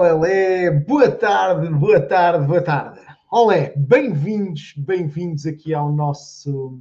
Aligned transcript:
olé, 0.00 0.70
boa 0.70 1.10
tarde, 1.10 1.68
boa 1.68 2.00
tarde, 2.00 2.46
boa 2.46 2.62
tarde. 2.62 2.98
Olé, 3.30 3.74
bem-vindos, 3.76 4.72
bem-vindos 4.74 5.44
aqui 5.44 5.74
ao 5.74 5.92
nosso 5.92 6.80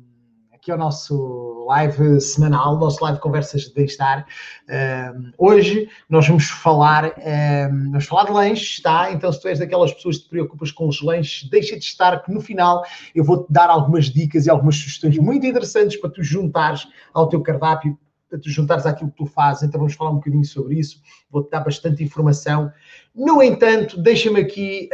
aqui 0.53 0.71
ao 0.71 0.78
nosso 0.78 1.65
live 1.67 2.21
semanal, 2.21 2.78
nosso 2.78 3.03
live 3.03 3.19
Conversas 3.19 3.63
de 3.63 3.74
Bem-Estar. 3.74 4.26
Um, 4.69 5.31
hoje 5.37 5.90
nós 6.10 6.28
vamos 6.28 6.49
falar, 6.49 7.13
um, 7.17 7.92
vamos 7.92 8.05
falar 8.05 8.26
de 8.26 8.31
lanches, 8.31 8.81
tá? 8.81 9.12
Então, 9.12 9.31
se 9.33 9.42
tu 9.42 9.49
és 9.49 9.60
daquelas 9.60 9.94
pessoas 9.94 10.17
que 10.17 10.24
te 10.24 10.29
preocupas 10.29 10.72
com 10.72 10.88
os 10.88 11.01
lanches, 11.01 11.49
deixa 11.49 11.78
de 11.78 11.83
estar 11.83 12.24
que 12.24 12.33
no 12.33 12.40
final 12.40 12.86
eu 13.13 13.24
vou-te 13.24 13.51
dar 13.51 13.70
algumas 13.70 14.06
dicas 14.06 14.46
e 14.46 14.49
algumas 14.49 14.78
sugestões 14.78 15.17
muito 15.17 15.46
interessantes 15.46 15.99
para 15.99 16.09
tu 16.09 16.23
juntares 16.23 16.88
ao 17.13 17.27
teu 17.27 17.41
cardápio 17.41 17.98
tu 18.38 18.49
juntares 18.49 18.85
àquilo 18.85 19.09
que 19.09 19.17
tu 19.17 19.25
fazes, 19.25 19.63
então 19.63 19.80
vamos 19.80 19.95
falar 19.95 20.11
um 20.11 20.16
bocadinho 20.16 20.45
sobre 20.45 20.79
isso, 20.79 21.02
vou-te 21.29 21.49
dar 21.49 21.61
bastante 21.61 22.03
informação. 22.03 22.71
No 23.15 23.41
entanto, 23.41 23.99
deixa-me 24.01 24.39
aqui, 24.39 24.89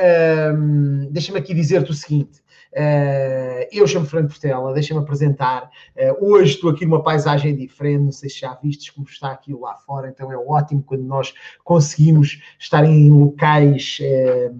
um, 0.57 1.09
deixa 1.11 1.35
aqui 1.37 1.53
dizer-te 1.53 1.91
o 1.91 1.93
seguinte, 1.93 2.39
uh, 2.73 3.67
eu 3.71 3.85
chamo 3.87 4.05
Fernando 4.05 4.29
Portela, 4.29 4.73
deixa-me 4.73 4.99
apresentar, 4.99 5.63
uh, 5.97 6.25
hoje 6.25 6.53
estou 6.55 6.69
aqui 6.69 6.85
numa 6.85 7.03
paisagem 7.03 7.55
diferente, 7.55 8.03
não 8.03 8.11
sei 8.11 8.29
se 8.29 8.39
já 8.39 8.53
vistes 8.55 8.89
como 8.89 9.07
está 9.07 9.31
aquilo 9.31 9.61
lá 9.61 9.75
fora, 9.75 10.09
então 10.09 10.31
é 10.31 10.37
ótimo 10.37 10.83
quando 10.83 11.03
nós 11.03 11.33
conseguimos 11.63 12.41
estar 12.59 12.85
em 12.85 13.09
locais... 13.09 13.97
Eh, 14.01 14.51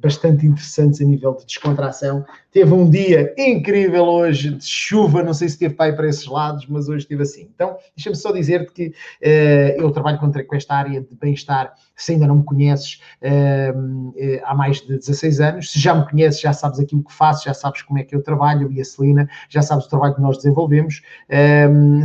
bastante 0.00 0.46
interessantes 0.46 1.00
a 1.00 1.04
nível 1.04 1.34
de 1.34 1.46
descontração. 1.46 2.24
Teve 2.56 2.72
um 2.72 2.88
dia 2.88 3.34
incrível 3.36 4.04
hoje, 4.04 4.50
de 4.54 4.64
chuva, 4.64 5.22
não 5.22 5.34
sei 5.34 5.46
se 5.46 5.58
teve 5.58 5.74
pai 5.74 5.94
para 5.94 6.08
esses 6.08 6.26
lados, 6.26 6.66
mas 6.66 6.88
hoje 6.88 7.00
esteve 7.00 7.22
assim. 7.22 7.50
Então, 7.54 7.76
deixa-me 7.94 8.16
só 8.16 8.32
dizer-te 8.32 8.72
que 8.72 8.86
uh, 8.86 9.82
eu 9.82 9.90
trabalho 9.90 10.18
com, 10.18 10.32
esta 10.56 10.74
área 10.74 11.02
de 11.02 11.14
bem-estar, 11.20 11.74
se 11.94 12.12
ainda 12.12 12.26
não 12.26 12.36
me 12.36 12.44
conheces, 12.44 13.00
uh, 13.20 13.78
uh, 13.78 14.40
há 14.44 14.54
mais 14.54 14.80
de 14.80 14.96
16 14.96 15.40
anos. 15.40 15.70
Se 15.70 15.78
já 15.78 15.94
me 15.94 16.08
conheces, 16.08 16.40
já 16.40 16.54
sabes 16.54 16.80
aquilo 16.80 17.04
que 17.04 17.12
faço, 17.12 17.44
já 17.44 17.52
sabes 17.52 17.82
como 17.82 17.98
é 17.98 18.04
que 18.04 18.16
eu 18.16 18.22
trabalho, 18.22 18.72
e 18.72 18.80
a 18.80 18.84
Celina, 18.86 19.28
já 19.50 19.60
sabes 19.60 19.84
o 19.84 19.90
trabalho 19.90 20.14
que 20.14 20.22
nós 20.22 20.38
desenvolvemos. 20.38 21.02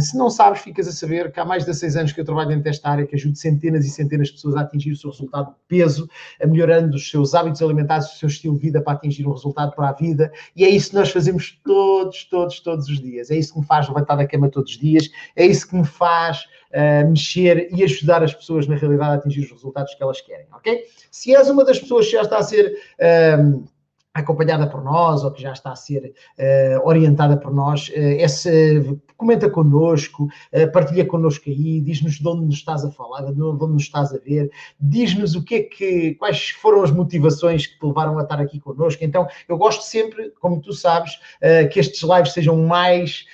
se 0.01 0.17
não 0.17 0.29
sabes, 0.29 0.59
ficas 0.59 0.85
a 0.85 0.91
saber 0.91 1.31
que 1.31 1.39
há 1.39 1.45
mais 1.45 1.63
de 1.63 1.67
16 1.67 1.95
anos 1.95 2.11
que 2.11 2.19
eu 2.19 2.25
trabalho 2.25 2.49
dentro 2.49 2.65
desta 2.65 2.89
área, 2.89 3.05
que 3.05 3.15
ajudo 3.15 3.37
centenas 3.37 3.85
e 3.85 3.89
centenas 3.89 4.27
de 4.27 4.33
pessoas 4.33 4.57
a 4.57 4.61
atingir 4.61 4.91
o 4.91 4.97
seu 4.97 5.11
resultado 5.11 5.51
de 5.51 5.55
peso, 5.69 6.09
melhorando 6.45 6.97
os 6.97 7.09
seus 7.09 7.33
hábitos 7.33 7.60
hábitos 7.61 7.69
alimentares, 7.69 8.13
o 8.13 8.17
seu 8.17 8.27
estilo 8.27 8.55
de 8.55 8.61
vida 8.61 8.81
para 8.81 8.93
atingir 8.93 9.27
um 9.27 9.31
resultado 9.31 9.73
para 9.75 9.89
a 9.89 9.93
vida. 9.93 10.31
E 10.55 10.65
é 10.65 10.69
isso 10.69 10.89
que 10.89 10.95
nós 10.95 11.11
fazemos 11.11 11.59
todos, 11.63 12.23
todos, 12.25 12.59
todos 12.59 12.87
os 12.87 12.99
dias. 12.99 13.29
É 13.29 13.35
isso 13.35 13.53
que 13.53 13.59
me 13.59 13.65
faz 13.65 13.87
levantar 13.87 14.15
da 14.15 14.27
cama 14.27 14.49
todos 14.49 14.71
os 14.71 14.77
dias. 14.77 15.09
É 15.35 15.45
isso 15.45 15.67
que 15.67 15.75
me 15.75 15.85
faz 15.85 16.45
uh, 16.71 17.07
mexer 17.09 17.69
e 17.71 17.83
ajudar 17.83 18.23
as 18.23 18.33
pessoas, 18.33 18.67
na 18.67 18.75
realidade, 18.75 19.11
a 19.11 19.13
atingir 19.15 19.41
os 19.41 19.51
resultados 19.51 19.93
que 19.93 20.03
elas 20.03 20.21
querem, 20.21 20.47
ok? 20.53 20.83
Se 21.09 21.35
és 21.35 21.49
uma 21.49 21.63
das 21.63 21.79
pessoas 21.79 22.05
que 22.05 22.13
já 22.13 22.21
está 22.21 22.37
a 22.37 22.43
ser... 22.43 22.73
Uh, 22.99 23.63
acompanhada 24.13 24.67
por 24.67 24.83
nós 24.83 25.23
ou 25.23 25.31
que 25.31 25.41
já 25.41 25.53
está 25.53 25.71
a 25.71 25.75
ser 25.75 26.13
uh, 26.37 26.87
orientada 26.87 27.37
por 27.37 27.53
nós, 27.53 27.87
uh, 27.89 27.93
esse, 27.95 28.99
comenta 29.15 29.49
connosco, 29.49 30.25
uh, 30.25 30.71
partilha 30.71 31.05
connosco 31.05 31.49
aí, 31.49 31.79
diz-nos 31.79 32.15
de 32.15 32.27
onde 32.27 32.45
nos 32.45 32.55
estás 32.55 32.83
a 32.83 32.91
falar, 32.91 33.31
de 33.31 33.41
onde 33.41 33.73
nos 33.73 33.83
estás 33.83 34.13
a 34.13 34.17
ver, 34.17 34.51
diz-nos 34.79 35.35
o 35.35 35.43
que 35.43 35.55
é 35.55 35.63
que, 35.63 36.15
quais 36.15 36.49
foram 36.49 36.83
as 36.83 36.91
motivações 36.91 37.67
que 37.67 37.79
te 37.79 37.85
levaram 37.85 38.19
a 38.19 38.23
estar 38.23 38.39
aqui 38.39 38.59
connosco. 38.59 39.03
Então, 39.03 39.25
eu 39.47 39.57
gosto 39.57 39.83
sempre, 39.83 40.31
como 40.41 40.59
tu 40.59 40.73
sabes, 40.73 41.19
que 41.71 41.79
estes 41.79 42.01
lives 42.01 42.33
sejam 42.33 42.57
mais, 42.57 43.25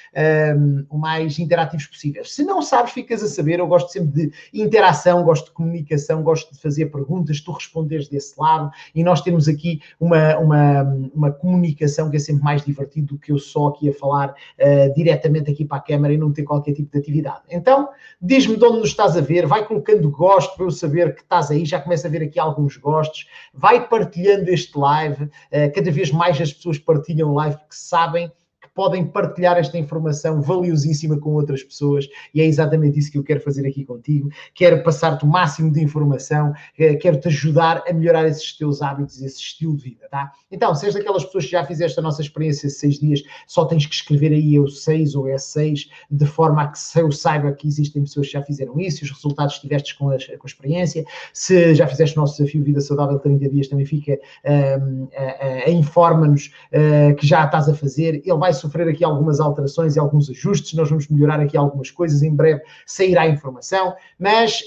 o 0.90 0.98
mais 0.98 1.40
interativos 1.40 1.88
possíveis. 1.88 2.34
Se 2.34 2.44
não 2.44 2.62
sabes, 2.62 2.92
ficas 2.92 3.24
a 3.24 3.28
saber, 3.28 3.60
eu 3.60 3.68
gosto 3.68 3.92
sempre 3.92 4.12
de 4.12 4.34
interação, 4.54 5.24
gosto 5.24 5.46
de 5.46 5.52
comunicação, 5.52 6.22
gosto 6.22 6.54
de 6.54 6.62
fazer 6.62 6.88
perguntas, 6.88 7.42
tu 7.42 7.52
responderes 7.52 8.08
desse 8.08 8.40
lado 8.40 8.70
e 8.94 9.04
nós 9.04 9.22
temos 9.22 9.48
aqui 9.48 9.82
uma, 10.00 10.38
uma 10.38 10.67
uma, 11.14 11.32
comunicação 11.32 12.10
que 12.10 12.18
é 12.18 12.20
sempre 12.20 12.44
mais 12.44 12.64
divertido 12.64 13.16
do 13.16 13.20
que 13.20 13.32
eu 13.32 13.38
só 13.38 13.68
aqui 13.68 13.90
a 13.90 13.94
falar 13.94 14.30
uh, 14.32 14.94
diretamente 14.96 15.52
aqui 15.52 15.66
para 15.66 15.78
a 15.78 15.82
câmara 15.82 16.14
e 16.14 16.18
não 16.18 16.32
ter 16.32 16.44
qualquer 16.44 16.74
tipo 16.74 16.92
de 16.92 16.98
atividade. 16.98 17.42
Então, 17.50 17.90
diz-me 18.22 18.58
de 18.58 18.66
onde 18.66 18.80
nos 18.80 18.90
estás 18.90 19.16
a 19.18 19.22
ver, 19.22 19.46
vai 19.46 19.66
colocando 19.66 20.10
gosto 20.10 20.56
para 20.56 20.66
eu 20.66 20.72
saber 20.72 21.16
que 21.16 21.22
estás 21.22 21.52
aí, 21.52 21.66
já 21.66 21.80
começa 21.80 22.08
a 22.08 22.12
ver 22.12 22.24
aqui 22.24 22.40
alguns 22.40 22.78
gostos, 22.78 23.28
vai 23.54 23.88
partilhando 23.88 24.50
este 24.50 24.78
live, 24.78 25.24
uh, 25.26 25.30
cada 25.74 25.92
vez 25.92 26.12
mais 26.12 26.40
as 26.42 26.54
pessoas 26.54 26.78
partilham 26.78 27.34
live 27.34 27.58
porque 27.58 27.76
sabem 27.76 28.32
podem 28.78 29.08
partilhar 29.08 29.58
esta 29.58 29.76
informação 29.76 30.40
valiosíssima 30.40 31.18
com 31.18 31.34
outras 31.34 31.64
pessoas 31.64 32.08
e 32.32 32.40
é 32.40 32.46
exatamente 32.46 33.00
isso 33.00 33.12
que 33.12 33.18
eu 33.18 33.24
quero 33.24 33.42
fazer 33.42 33.68
aqui 33.68 33.84
contigo. 33.84 34.30
Quero 34.54 34.84
passar-te 34.84 35.26
o 35.26 35.28
máximo 35.28 35.72
de 35.72 35.82
informação, 35.82 36.54
eh, 36.78 36.94
quero 36.94 37.20
te 37.20 37.28
ajudar 37.28 37.84
a 37.90 37.92
melhorar 37.92 38.28
esses 38.28 38.56
teus 38.56 38.84
hábitos, 38.84 39.20
esse 39.20 39.40
estilo 39.40 39.76
de 39.76 39.84
vida, 39.84 40.08
tá? 40.12 40.32
Então, 40.52 40.76
se 40.76 40.86
és 40.86 40.94
daquelas 40.94 41.26
pessoas 41.26 41.46
que 41.46 41.52
já 41.52 41.66
fizeste 41.66 42.00
a 42.00 42.04
nossa 42.04 42.22
experiência 42.22 42.68
de 42.68 42.76
seis 42.76 43.00
dias, 43.00 43.24
só 43.48 43.66
tens 43.66 43.88
que 43.88 43.96
escrever 43.96 44.32
aí 44.32 44.54
eu 44.54 44.68
seis 44.68 45.16
ou 45.16 45.28
é 45.28 45.40
seis, 45.40 45.90
de 46.12 46.26
forma 46.28 46.62
a 46.62 46.68
que 46.68 46.78
eu 46.96 47.12
saiba 47.12 47.52
que 47.54 47.68
existem 47.68 48.04
pessoas 48.04 48.28
que 48.28 48.34
já 48.34 48.44
fizeram 48.44 48.80
isso, 48.80 49.04
os 49.04 49.10
resultados 49.10 49.56
que 49.56 49.62
tiveste 49.62 49.98
com 49.98 50.12
a, 50.12 50.18
com 50.18 50.44
a 50.44 50.46
experiência. 50.46 51.04
Se 51.34 51.74
já 51.74 51.88
fizeste 51.88 52.16
o 52.16 52.22
nosso 52.22 52.38
desafio 52.38 52.64
Vida 52.64 52.80
Saudável 52.80 53.18
30 53.18 53.50
dias, 53.50 53.68
também 53.68 53.88
fica 53.88 54.20
um, 54.46 55.08
a, 55.18 55.68
a 55.68 55.72
informa-nos 55.72 56.52
uh, 56.72 57.16
que 57.16 57.26
já 57.26 57.44
estás 57.46 57.68
a 57.68 57.74
fazer. 57.74 58.22
Ele 58.24 58.38
vai 58.38 58.54
aqui 58.90 59.04
algumas 59.04 59.40
alterações 59.40 59.96
e 59.96 60.00
alguns 60.00 60.30
ajustes, 60.30 60.74
nós 60.74 60.90
vamos 60.90 61.08
melhorar 61.08 61.40
aqui 61.40 61.58
algumas 61.58 61.92
coisas, 61.92 62.22
em 62.24 62.34
breve 62.34 62.62
sairá 62.86 63.24
a 63.24 63.28
informação, 63.28 63.96
mas 64.20 64.62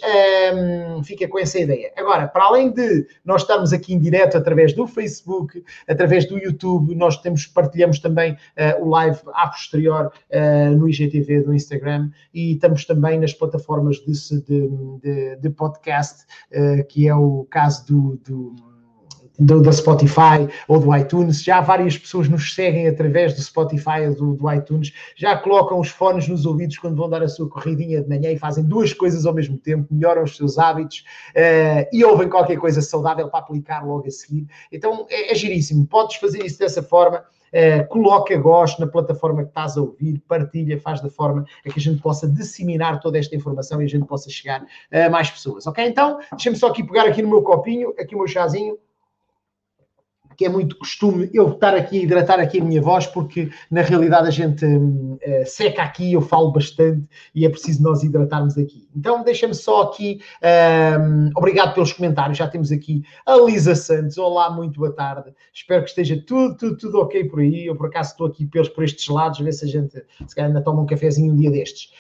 um, 0.55 1.03
fica 1.03 1.27
com 1.29 1.39
essa 1.39 1.59
ideia. 1.59 1.93
Agora, 1.97 2.29
para 2.29 2.45
além 2.45 2.71
de 2.71 3.07
nós 3.25 3.43
estarmos 3.43 3.73
aqui 3.73 3.95
em 3.95 3.99
direto 3.99 4.37
através 4.37 4.73
do 4.73 4.87
Facebook, 4.87 5.63
através 5.89 6.27
do 6.27 6.39
YouTube, 6.39 6.95
nós 6.95 7.17
temos, 7.19 7.47
partilhamos 7.47 7.99
também 7.99 8.33
uh, 8.33 8.85
o 8.85 8.89
live 8.89 9.19
a 9.35 9.49
posterior 9.49 10.13
uh, 10.31 10.77
no 10.77 10.89
IGTV, 10.89 11.43
no 11.43 11.55
Instagram, 11.55 12.11
e 12.33 12.53
estamos 12.53 12.85
também 12.85 13.19
nas 13.19 13.33
plataformas 13.33 13.97
de, 13.97 14.13
de, 14.41 14.69
de, 15.03 15.37
de 15.37 15.51
podcast, 15.51 16.25
uh, 16.53 16.85
que 16.87 17.09
é 17.09 17.15
o 17.15 17.47
caso 17.51 17.87
do, 17.87 18.21
do 18.25 18.70
do, 19.41 19.63
da 19.63 19.73
Spotify 19.73 20.47
ou 20.69 20.79
do 20.79 20.95
iTunes, 20.95 21.43
já 21.43 21.61
várias 21.63 21.97
pessoas 21.97 22.29
nos 22.29 22.55
seguem 22.55 22.87
através 22.87 23.35
do 23.35 23.41
Spotify 23.41 24.07
ou 24.07 24.15
do, 24.15 24.35
do, 24.35 24.53
iTunes, 24.53 24.93
já 25.17 25.37
colocam 25.37 25.81
os 25.81 25.89
fones 25.89 26.29
nos 26.29 26.45
ouvidos 26.45 26.77
quando 26.77 26.97
vão 26.97 27.09
dar 27.09 27.23
a 27.23 27.29
sua 27.29 27.49
corridinha 27.49 28.03
de 28.03 28.09
manhã 28.09 28.31
e 28.31 28.39
fazem 28.39 28.63
duas 28.63 28.93
coisas 28.93 29.25
ao 29.25 29.33
mesmo 29.33 29.57
tempo, 29.57 29.89
melhoram 29.91 30.23
os 30.23 30.37
seus 30.37 30.59
hábitos 30.59 31.05
uh, 31.31 31.89
e 31.91 32.05
ouvem 32.05 32.29
qualquer 32.29 32.59
coisa 32.59 32.83
saudável 32.83 33.29
para 33.29 33.41
aplicar 33.41 33.85
logo 33.85 34.07
a 34.07 34.11
seguir. 34.11 34.47
Então 34.71 35.07
é, 35.09 35.33
é 35.33 35.35
giríssimo, 35.35 35.87
podes 35.87 36.17
fazer 36.17 36.45
isso 36.45 36.59
dessa 36.59 36.83
forma. 36.83 37.25
Uh, 37.51 37.85
coloca 37.89 38.37
gosto 38.37 38.79
na 38.81 38.87
plataforma 38.87 39.43
que 39.43 39.49
estás 39.49 39.77
a 39.77 39.81
ouvir, 39.81 40.23
partilha, 40.29 40.79
faz 40.79 41.01
da 41.01 41.11
forma 41.11 41.45
a 41.67 41.71
que 41.71 41.81
a 41.81 41.83
gente 41.83 42.01
possa 42.01 42.29
disseminar 42.29 43.01
toda 43.01 43.19
esta 43.19 43.35
informação 43.35 43.83
e 43.83 43.87
a 43.87 43.89
gente 43.89 44.07
possa 44.07 44.31
chegar 44.31 44.65
a 44.93 45.11
mais 45.11 45.31
pessoas, 45.31 45.67
ok? 45.67 45.85
Então, 45.85 46.21
deixa-me 46.31 46.55
só 46.55 46.69
aqui 46.69 46.85
pegar 46.85 47.07
aqui 47.07 47.21
no 47.23 47.29
meu 47.29 47.43
copinho, 47.43 47.93
aqui 47.99 48.15
o 48.15 48.19
meu 48.19 48.29
chazinho, 48.29 48.79
que 50.41 50.47
é 50.47 50.49
muito 50.49 50.79
costume 50.79 51.29
eu 51.35 51.51
estar 51.51 51.75
aqui 51.75 51.99
a 51.99 52.03
hidratar 52.03 52.41
aqui 52.41 52.63
a 52.63 52.65
minha 52.65 52.81
voz, 52.81 53.07
porque 53.07 53.51
na 53.71 53.83
realidade 53.83 54.27
a 54.27 54.31
gente 54.31 54.65
uh, 54.65 55.19
seca 55.45 55.83
aqui, 55.83 56.15
eu 56.15 56.23
falo 56.23 56.51
bastante 56.51 57.07
e 57.35 57.45
é 57.45 57.49
preciso 57.51 57.83
nós 57.83 58.03
hidratarmos 58.03 58.57
aqui. 58.57 58.89
Então 58.97 59.23
deixa-me 59.23 59.55
só 59.55 59.83
aqui, 59.83 60.23
um, 60.99 61.29
obrigado 61.37 61.75
pelos 61.75 61.93
comentários, 61.93 62.39
já 62.39 62.49
temos 62.49 62.73
aqui 62.73 63.03
a 63.27 63.37
Lisa 63.37 63.75
Santos, 63.75 64.17
olá, 64.17 64.51
muito 64.51 64.81
boa 64.81 64.95
tarde, 64.95 65.31
espero 65.53 65.83
que 65.83 65.91
esteja 65.91 66.19
tudo, 66.27 66.57
tudo, 66.57 66.77
tudo 66.79 67.01
ok 67.01 67.25
por 67.25 67.41
aí, 67.41 67.67
eu 67.67 67.77
por 67.77 67.89
acaso 67.89 68.13
estou 68.13 68.27
aqui 68.27 68.47
pelos, 68.47 68.71
por 68.71 68.83
estes 68.83 69.07
lados, 69.09 69.41
ver 69.41 69.53
se 69.53 69.67
a 69.67 69.69
gente 69.69 70.03
se 70.27 70.35
calhar 70.35 70.49
ainda 70.49 70.63
toma 70.63 70.81
um 70.81 70.87
cafezinho 70.87 71.35
um 71.35 71.37
dia 71.37 71.51
destes. 71.51 71.93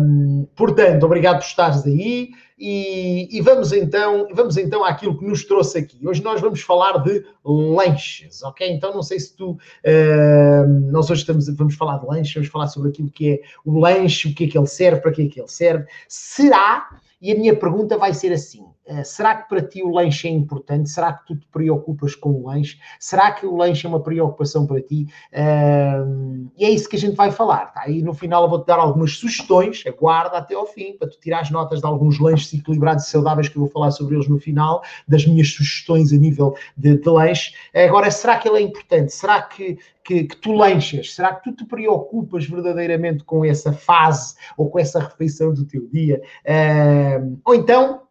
Um, 0.00 0.46
portanto, 0.56 1.04
obrigado 1.04 1.40
por 1.40 1.46
estares 1.46 1.84
aí. 1.84 2.30
E, 2.56 3.36
e, 3.36 3.40
vamos 3.40 3.72
então 3.72 4.28
vamos 4.32 4.56
então 4.56 4.84
àquilo 4.84 5.18
que 5.18 5.26
nos 5.26 5.44
trouxe 5.44 5.78
aqui. 5.78 6.06
Hoje 6.06 6.22
nós 6.22 6.40
vamos 6.40 6.60
falar 6.60 6.98
de 6.98 7.24
lanches, 7.44 8.42
ok? 8.44 8.70
Então 8.70 8.94
não 8.94 9.02
sei 9.02 9.18
se 9.18 9.34
tu 9.34 9.52
uh, 9.52 10.90
nós 10.92 11.10
hoje 11.10 11.22
estamos, 11.22 11.48
vamos 11.48 11.74
falar 11.74 11.98
de 11.98 12.06
lanches, 12.06 12.32
vamos 12.32 12.48
falar 12.48 12.68
sobre 12.68 12.90
aquilo 12.90 13.10
que 13.10 13.32
é 13.32 13.40
o 13.64 13.80
lanche, 13.80 14.28
o 14.28 14.34
que 14.34 14.44
é 14.44 14.48
que 14.48 14.56
ele 14.56 14.68
serve, 14.68 15.00
para 15.00 15.10
que 15.10 15.22
é 15.22 15.28
que 15.28 15.40
ele 15.40 15.48
serve. 15.48 15.84
Será? 16.08 17.00
E 17.20 17.32
a 17.32 17.34
minha 17.34 17.56
pergunta 17.56 17.98
vai 17.98 18.14
ser 18.14 18.32
assim: 18.32 18.64
será 19.04 19.36
que 19.36 19.48
para 19.48 19.62
ti 19.62 19.82
o 19.82 19.90
lanche 19.90 20.28
é 20.28 20.30
importante? 20.30 20.90
Será 20.90 21.12
que 21.12 21.26
tu 21.26 21.36
te 21.36 21.46
preocupas 21.46 22.14
com 22.14 22.30
o 22.30 22.46
lanche? 22.46 22.78
Será 22.98 23.32
que 23.32 23.46
o 23.46 23.56
lanche 23.56 23.86
é 23.86 23.88
uma 23.88 24.02
preocupação 24.02 24.66
para 24.66 24.80
ti? 24.80 25.06
Uh, 25.32 26.50
e 26.56 26.64
é 26.64 26.70
isso 26.70 26.88
que 26.88 26.96
a 26.96 26.98
gente 26.98 27.16
vai 27.16 27.30
falar, 27.30 27.72
tá? 27.72 27.88
E 27.88 28.02
no 28.02 28.12
final 28.12 28.44
eu 28.44 28.50
vou-te 28.50 28.66
dar 28.66 28.78
algumas 28.78 29.12
sugestões, 29.12 29.82
aguarda 29.86 30.38
até 30.38 30.54
ao 30.54 30.66
fim, 30.66 30.96
para 30.98 31.08
tu 31.08 31.18
tirar 31.18 31.40
as 31.40 31.50
notas 31.50 31.80
de 31.80 31.86
alguns 31.86 32.18
lanches 32.18 32.52
equilibrados 32.52 33.06
e 33.06 33.10
saudáveis 33.10 33.48
que 33.48 33.56
eu 33.56 33.62
vou 33.62 33.70
falar 33.70 33.90
sobre 33.90 34.16
eles 34.16 34.28
no 34.28 34.38
final, 34.38 34.82
das 35.08 35.26
minhas 35.26 35.48
sugestões 35.48 36.12
a 36.12 36.16
nível 36.16 36.54
de, 36.76 36.96
de 36.96 37.08
lanche. 37.08 37.54
Agora, 37.74 38.10
será 38.10 38.38
que 38.38 38.48
ele 38.48 38.58
é 38.58 38.62
importante? 38.62 39.12
Será 39.12 39.42
que, 39.42 39.78
que, 40.04 40.24
que 40.24 40.36
tu 40.36 40.52
lanchas? 40.52 41.14
Será 41.14 41.34
que 41.34 41.50
tu 41.50 41.56
te 41.56 41.64
preocupas 41.64 42.46
verdadeiramente 42.46 43.24
com 43.24 43.44
essa 43.44 43.72
fase 43.72 44.34
ou 44.56 44.68
com 44.68 44.78
essa 44.78 45.00
refeição 45.00 45.52
do 45.52 45.64
teu 45.64 45.88
dia? 45.88 46.20
Uh, 46.44 47.40
ou 47.44 47.54
então 47.54 48.02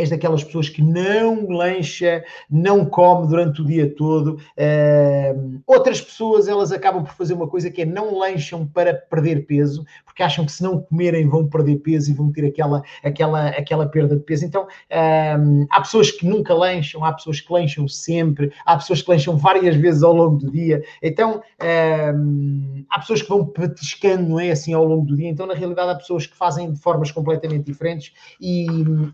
és 0.00 0.10
daquelas 0.10 0.42
pessoas 0.42 0.68
que 0.68 0.82
não 0.82 1.48
lancha, 1.48 2.24
não 2.50 2.84
come 2.84 3.28
durante 3.28 3.60
o 3.60 3.64
dia 3.64 3.94
todo. 3.94 4.38
Uh, 4.56 5.60
outras 5.66 6.00
pessoas, 6.00 6.48
elas 6.48 6.72
acabam 6.72 7.04
por 7.04 7.14
fazer 7.14 7.34
uma 7.34 7.46
coisa 7.46 7.70
que 7.70 7.82
é 7.82 7.84
não 7.84 8.16
lancham 8.16 8.66
para 8.66 8.94
perder 8.94 9.46
peso, 9.46 9.84
porque 10.04 10.22
acham 10.22 10.44
que 10.44 10.52
se 10.52 10.62
não 10.62 10.80
comerem 10.80 11.28
vão 11.28 11.46
perder 11.46 11.76
peso 11.76 12.10
e 12.10 12.14
vão 12.14 12.32
ter 12.32 12.46
aquela, 12.46 12.82
aquela, 13.04 13.48
aquela 13.48 13.86
perda 13.86 14.16
de 14.16 14.22
peso. 14.22 14.44
Então, 14.44 14.64
uh, 14.64 15.66
há 15.70 15.80
pessoas 15.80 16.10
que 16.10 16.26
nunca 16.26 16.54
lancham, 16.54 17.04
há 17.04 17.12
pessoas 17.12 17.40
que 17.40 17.52
lancham 17.52 17.86
sempre, 17.86 18.52
há 18.64 18.76
pessoas 18.76 19.02
que 19.02 19.10
lancham 19.10 19.36
várias 19.36 19.76
vezes 19.76 20.02
ao 20.02 20.14
longo 20.14 20.38
do 20.38 20.50
dia. 20.50 20.82
Então, 21.02 21.38
uh, 21.38 22.84
há 22.88 22.98
pessoas 22.98 23.22
que 23.22 23.28
vão 23.28 23.44
petiscando, 23.44 24.28
não 24.28 24.40
é 24.40 24.50
assim, 24.50 24.72
ao 24.72 24.84
longo 24.84 25.06
do 25.06 25.16
dia. 25.16 25.28
Então, 25.28 25.46
na 25.46 25.54
realidade, 25.54 25.90
há 25.90 25.94
pessoas 25.94 26.26
que 26.26 26.36
fazem 26.36 26.72
de 26.72 26.78
formas 26.78 27.10
completamente 27.10 27.64
diferentes. 27.64 28.12
E, 28.40 28.66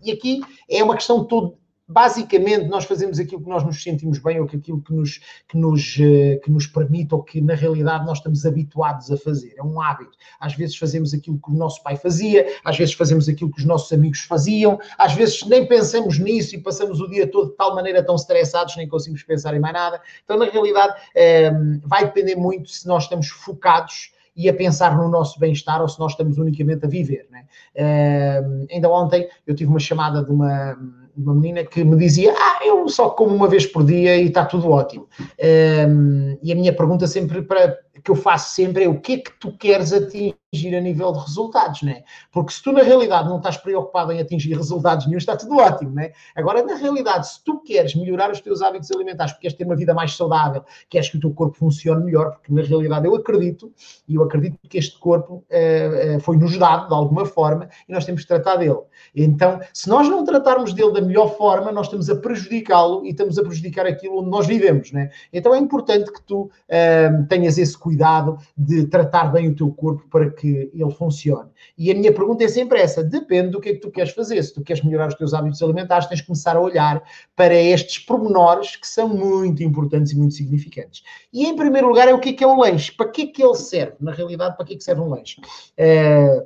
e 0.03 0.11
aqui 0.11 0.41
é 0.69 0.76
uma 0.83 0.95
questão 0.95 1.23
toda 1.23 1.53
basicamente 1.87 2.67
nós 2.67 2.83
fazemos 2.83 3.17
aquilo 3.17 3.41
que 3.41 3.49
nós 3.49 3.63
nos 3.63 3.81
sentimos 3.81 4.19
bem 4.19 4.39
ou 4.41 4.45
que 4.45 4.57
aquilo 4.57 4.81
que 4.81 4.93
nos, 4.93 5.21
que, 5.47 5.57
nos, 5.57 5.97
eh, 5.99 6.35
que 6.43 6.51
nos 6.51 6.67
permite 6.67 7.15
ou 7.15 7.23
que 7.23 7.39
na 7.39 7.55
realidade 7.55 8.05
nós 8.05 8.17
estamos 8.17 8.45
habituados 8.45 9.09
a 9.09 9.17
fazer. 9.17 9.53
É 9.57 9.63
um 9.63 9.79
hábito. 9.79 10.11
Às 10.39 10.53
vezes 10.53 10.75
fazemos 10.75 11.13
aquilo 11.13 11.39
que 11.39 11.49
o 11.49 11.53
nosso 11.53 11.81
pai 11.81 11.95
fazia, 11.95 12.45
às 12.63 12.77
vezes 12.77 12.93
fazemos 12.93 13.29
aquilo 13.29 13.51
que 13.51 13.59
os 13.59 13.65
nossos 13.65 13.91
amigos 13.93 14.19
faziam, 14.19 14.77
às 14.97 15.13
vezes 15.13 15.45
nem 15.45 15.65
pensamos 15.65 16.19
nisso 16.19 16.55
e 16.55 16.61
passamos 16.61 16.99
o 16.99 17.07
dia 17.07 17.25
todo 17.25 17.51
de 17.51 17.55
tal 17.55 17.73
maneira 17.73 18.03
tão 18.03 18.15
estressados 18.15 18.75
nem 18.75 18.87
conseguimos 18.87 19.23
pensar 19.23 19.55
em 19.55 19.59
mais 19.59 19.73
nada. 19.73 20.01
Então, 20.25 20.37
na 20.37 20.45
realidade, 20.45 20.93
é, 21.15 21.51
vai 21.83 22.05
depender 22.05 22.35
muito 22.35 22.69
se 22.69 22.85
nós 22.85 23.03
estamos 23.03 23.27
focados 23.29 24.11
e 24.37 24.47
a 24.47 24.53
pensar 24.53 24.95
no 24.95 25.09
nosso 25.09 25.39
bem-estar 25.39 25.81
ou 25.81 25.89
se 25.89 25.99
nós 25.99 26.11
estamos 26.11 26.37
unicamente 26.37 26.85
a 26.85 26.87
viver. 26.87 27.27
Né? 27.31 27.45
Uh, 27.75 28.67
ainda 28.71 28.89
ontem 28.89 29.27
eu 29.47 29.55
tive 29.55 29.69
uma 29.69 29.79
chamada 29.79 30.23
de 30.23 30.31
uma, 30.31 30.77
uma 31.17 31.33
menina 31.33 31.63
que 31.63 31.83
me 31.83 31.97
dizia: 31.97 32.33
Ah, 32.37 32.59
eu 32.63 32.87
só 32.87 33.09
como 33.09 33.35
uma 33.35 33.47
vez 33.47 33.65
por 33.65 33.83
dia 33.83 34.15
e 34.15 34.27
está 34.27 34.45
tudo 34.45 34.69
ótimo. 34.69 35.07
Uh, 35.19 36.37
e 36.43 36.51
a 36.51 36.55
minha 36.55 36.73
pergunta 36.73 37.07
sempre 37.07 37.41
para 37.41 37.75
que 38.03 38.11
eu 38.11 38.15
faço 38.15 38.53
sempre 38.53 38.83
é 38.83 38.87
o 38.89 38.99
que 38.99 39.13
é 39.13 39.17
que 39.17 39.31
tu 39.39 39.51
queres 39.57 39.93
atingir 39.93 40.75
a 40.75 40.79
nível 40.81 41.11
de 41.11 41.19
resultados, 41.19 41.81
né? 41.81 42.03
Porque 42.31 42.53
se 42.53 42.63
tu 42.63 42.71
na 42.71 42.81
realidade 42.81 43.27
não 43.27 43.37
estás 43.37 43.57
preocupado 43.57 44.11
em 44.11 44.19
atingir 44.19 44.53
resultados 44.55 45.05
nenhum, 45.05 45.17
está 45.17 45.35
tudo 45.35 45.57
ótimo, 45.57 45.91
né? 45.91 46.11
Agora, 46.35 46.63
na 46.63 46.75
realidade, 46.75 47.27
se 47.27 47.43
tu 47.43 47.59
queres 47.59 47.95
melhorar 47.95 48.31
os 48.31 48.39
teus 48.39 48.61
hábitos 48.61 48.91
alimentares, 48.91 49.33
porque 49.33 49.43
queres 49.43 49.57
ter 49.57 49.65
uma 49.65 49.75
vida 49.75 49.93
mais 49.93 50.15
saudável, 50.15 50.63
queres 50.89 51.09
que 51.09 51.17
o 51.17 51.19
teu 51.19 51.33
corpo 51.33 51.57
funcione 51.57 52.03
melhor, 52.03 52.31
porque 52.31 52.53
na 52.53 52.61
realidade 52.61 53.05
eu 53.05 53.15
acredito, 53.15 53.71
e 54.07 54.15
eu 54.15 54.23
acredito 54.23 54.57
que 54.69 54.77
este 54.77 54.97
corpo 54.99 55.43
uh, 55.51 56.17
uh, 56.17 56.19
foi-nos 56.21 56.57
dado 56.57 56.87
de 56.87 56.93
alguma 56.93 57.25
forma 57.25 57.69
e 57.87 57.93
nós 57.93 58.05
temos 58.05 58.21
que 58.21 58.27
tratar 58.27 58.55
dele. 58.57 58.79
Então, 59.15 59.59
se 59.73 59.89
nós 59.89 60.07
não 60.07 60.23
tratarmos 60.23 60.73
dele 60.73 60.93
da 60.93 61.01
melhor 61.01 61.35
forma, 61.37 61.71
nós 61.71 61.87
estamos 61.87 62.09
a 62.09 62.15
prejudicá-lo 62.15 63.05
e 63.05 63.09
estamos 63.09 63.37
a 63.37 63.43
prejudicar 63.43 63.85
aquilo 63.85 64.19
onde 64.19 64.29
nós 64.29 64.47
vivemos, 64.47 64.91
né? 64.91 65.09
Então 65.31 65.53
é 65.53 65.57
importante 65.57 66.11
que 66.11 66.21
tu 66.21 66.43
uh, 66.43 67.27
tenhas 67.27 67.57
esse 67.57 67.77
cuidado 67.87 68.37
de 68.57 68.85
tratar 68.85 69.31
bem 69.31 69.47
o 69.47 69.55
teu 69.55 69.71
corpo 69.71 70.05
para 70.09 70.29
que 70.29 70.69
ele 70.73 70.91
funcione. 70.91 71.49
E 71.77 71.89
a 71.89 71.95
minha 71.95 72.11
pergunta 72.11 72.43
é 72.43 72.47
sempre 72.49 72.81
essa: 72.81 73.01
depende 73.01 73.51
do 73.51 73.61
que 73.61 73.69
é 73.69 73.73
que 73.73 73.79
tu 73.79 73.89
queres 73.89 74.11
fazer. 74.11 74.43
Se 74.43 74.53
tu 74.53 74.61
queres 74.61 74.83
melhorar 74.83 75.07
os 75.07 75.15
teus 75.15 75.33
hábitos 75.33 75.63
alimentares, 75.63 76.05
tens 76.07 76.17
de 76.17 76.25
começar 76.25 76.57
a 76.57 76.59
olhar 76.59 77.01
para 77.33 77.55
estes 77.55 77.99
pormenores 77.99 78.75
que 78.75 78.87
são 78.87 79.07
muito 79.07 79.63
importantes 79.63 80.11
e 80.11 80.17
muito 80.17 80.33
significantes. 80.33 81.01
E 81.31 81.45
em 81.45 81.55
primeiro 81.55 81.87
lugar 81.87 82.09
é 82.09 82.13
o 82.13 82.19
que 82.19 82.29
é 82.29 82.33
que 82.33 82.43
é 82.43 82.47
um 82.47 82.59
lanche. 82.59 82.91
Para 82.91 83.09
que 83.09 83.21
é 83.21 83.27
que 83.27 83.41
ele 83.41 83.55
serve? 83.55 83.95
Na 84.01 84.11
realidade, 84.11 84.57
para 84.57 84.65
que 84.65 84.73
é 84.73 84.77
que 84.77 84.83
serve 84.83 85.01
um 85.01 85.07
lanche? 85.07 85.39
Uh, 85.79 86.45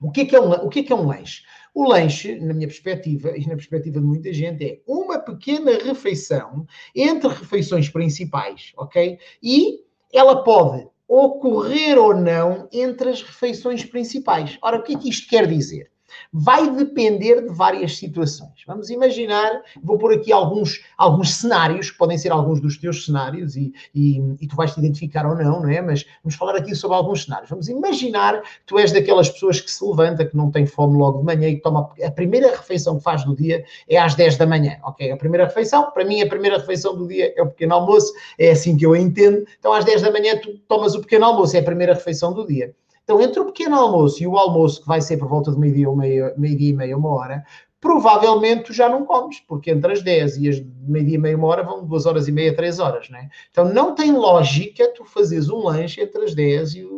o 0.00 0.10
que 0.10 0.22
é 0.22 0.24
que 0.24 0.34
é 0.34 0.40
um, 0.40 0.50
o 0.50 0.68
que 0.70 0.80
é 0.80 0.82
que 0.82 0.92
é 0.92 0.96
um 0.96 1.06
lanche? 1.06 1.42
O 1.74 1.88
lanche, 1.88 2.38
na 2.38 2.54
minha 2.54 2.68
perspectiva 2.68 3.36
e 3.36 3.40
na 3.48 3.56
perspectiva 3.56 4.00
de 4.00 4.06
muita 4.06 4.32
gente, 4.32 4.64
é 4.64 4.80
uma 4.86 5.18
pequena 5.18 5.72
refeição 5.82 6.64
entre 6.94 7.28
refeições 7.28 7.88
principais, 7.88 8.72
ok? 8.76 9.18
E 9.42 9.80
ela 10.14 10.44
pode 10.44 10.88
ocorrer 11.08 11.98
ou 11.98 12.14
não 12.14 12.68
entre 12.72 13.10
as 13.10 13.22
refeições 13.22 13.84
principais. 13.84 14.56
Ora, 14.62 14.78
o 14.78 14.82
que 14.82 14.94
é 14.94 14.98
que 14.98 15.08
isto 15.08 15.28
quer 15.28 15.46
dizer? 15.46 15.90
Vai 16.32 16.70
depender 16.70 17.42
de 17.42 17.48
várias 17.48 17.96
situações. 17.96 18.52
Vamos 18.66 18.90
imaginar, 18.90 19.62
vou 19.82 19.98
pôr 19.98 20.14
aqui 20.14 20.32
alguns, 20.32 20.82
alguns 20.96 21.34
cenários, 21.34 21.90
que 21.90 21.98
podem 21.98 22.18
ser 22.18 22.32
alguns 22.32 22.60
dos 22.60 22.76
teus 22.76 23.04
cenários, 23.04 23.56
e, 23.56 23.72
e, 23.94 24.18
e 24.40 24.46
tu 24.46 24.56
vais 24.56 24.72
te 24.72 24.78
identificar 24.78 25.26
ou 25.26 25.36
não, 25.36 25.60
não 25.60 25.68
é? 25.68 25.80
Mas 25.80 26.04
vamos 26.22 26.34
falar 26.36 26.56
aqui 26.56 26.74
sobre 26.74 26.96
alguns 26.96 27.24
cenários. 27.24 27.50
Vamos 27.50 27.68
imaginar 27.68 28.42
que 28.42 28.48
tu 28.66 28.78
és 28.78 28.92
daquelas 28.92 29.30
pessoas 29.30 29.60
que 29.60 29.70
se 29.70 29.84
levanta, 29.84 30.24
que 30.24 30.36
não 30.36 30.50
tem 30.50 30.66
fome 30.66 30.96
logo 30.96 31.18
de 31.18 31.24
manhã 31.24 31.48
e 31.48 31.56
que 31.56 31.62
toma 31.62 31.90
a 32.04 32.10
primeira 32.10 32.50
refeição 32.50 32.96
que 32.96 33.02
faz 33.02 33.24
do 33.24 33.34
dia 33.34 33.64
é 33.88 33.98
às 33.98 34.14
10 34.14 34.36
da 34.36 34.46
manhã, 34.46 34.78
ok? 34.82 35.10
A 35.10 35.16
primeira 35.16 35.46
refeição, 35.46 35.90
para 35.90 36.04
mim, 36.04 36.22
a 36.22 36.28
primeira 36.28 36.58
refeição 36.58 36.96
do 36.96 37.06
dia 37.06 37.32
é 37.36 37.42
o 37.42 37.48
pequeno 37.48 37.74
almoço, 37.74 38.12
é 38.38 38.50
assim 38.50 38.76
que 38.76 38.86
eu 38.86 38.94
entendo. 38.94 39.44
Então, 39.58 39.72
às 39.72 39.84
10 39.84 40.02
da 40.02 40.10
manhã, 40.10 40.36
tu 40.38 40.58
tomas 40.68 40.94
o 40.94 41.00
pequeno 41.00 41.26
almoço, 41.26 41.56
é 41.56 41.60
a 41.60 41.64
primeira 41.64 41.94
refeição 41.94 42.32
do 42.32 42.46
dia. 42.46 42.74
Então, 43.04 43.20
entre 43.20 43.38
o 43.38 43.46
pequeno 43.46 43.76
almoço 43.76 44.22
e 44.22 44.26
o 44.26 44.36
almoço, 44.36 44.80
que 44.80 44.88
vai 44.88 45.00
ser 45.00 45.18
por 45.18 45.28
volta 45.28 45.52
de 45.52 45.58
meio-dia 45.58 45.88
ou 45.88 45.94
meio, 45.94 46.32
meio-dia 46.38 46.70
e 46.70 46.72
meia, 46.72 46.96
uma 46.96 47.10
hora, 47.10 47.44
provavelmente 47.84 48.64
tu 48.64 48.72
já 48.72 48.88
não 48.88 49.04
comes, 49.04 49.40
porque 49.40 49.70
entre 49.70 49.92
as 49.92 50.02
10 50.02 50.38
e 50.38 50.48
as 50.48 50.62
meio-dia 50.88 51.16
e 51.16 51.18
meia, 51.18 51.36
uma 51.36 51.48
hora 51.48 51.62
vão 51.62 51.84
duas 51.84 52.06
horas 52.06 52.26
e 52.26 52.32
meia, 52.32 52.56
três 52.56 52.78
horas, 52.78 53.10
né? 53.10 53.28
Então 53.50 53.66
não 53.66 53.94
tem 53.94 54.10
lógica 54.10 54.90
tu 54.94 55.04
fazeres 55.04 55.50
um 55.50 55.58
lanche 55.58 56.00
entre 56.00 56.24
as 56.24 56.34
10 56.34 56.74
e, 56.76 56.88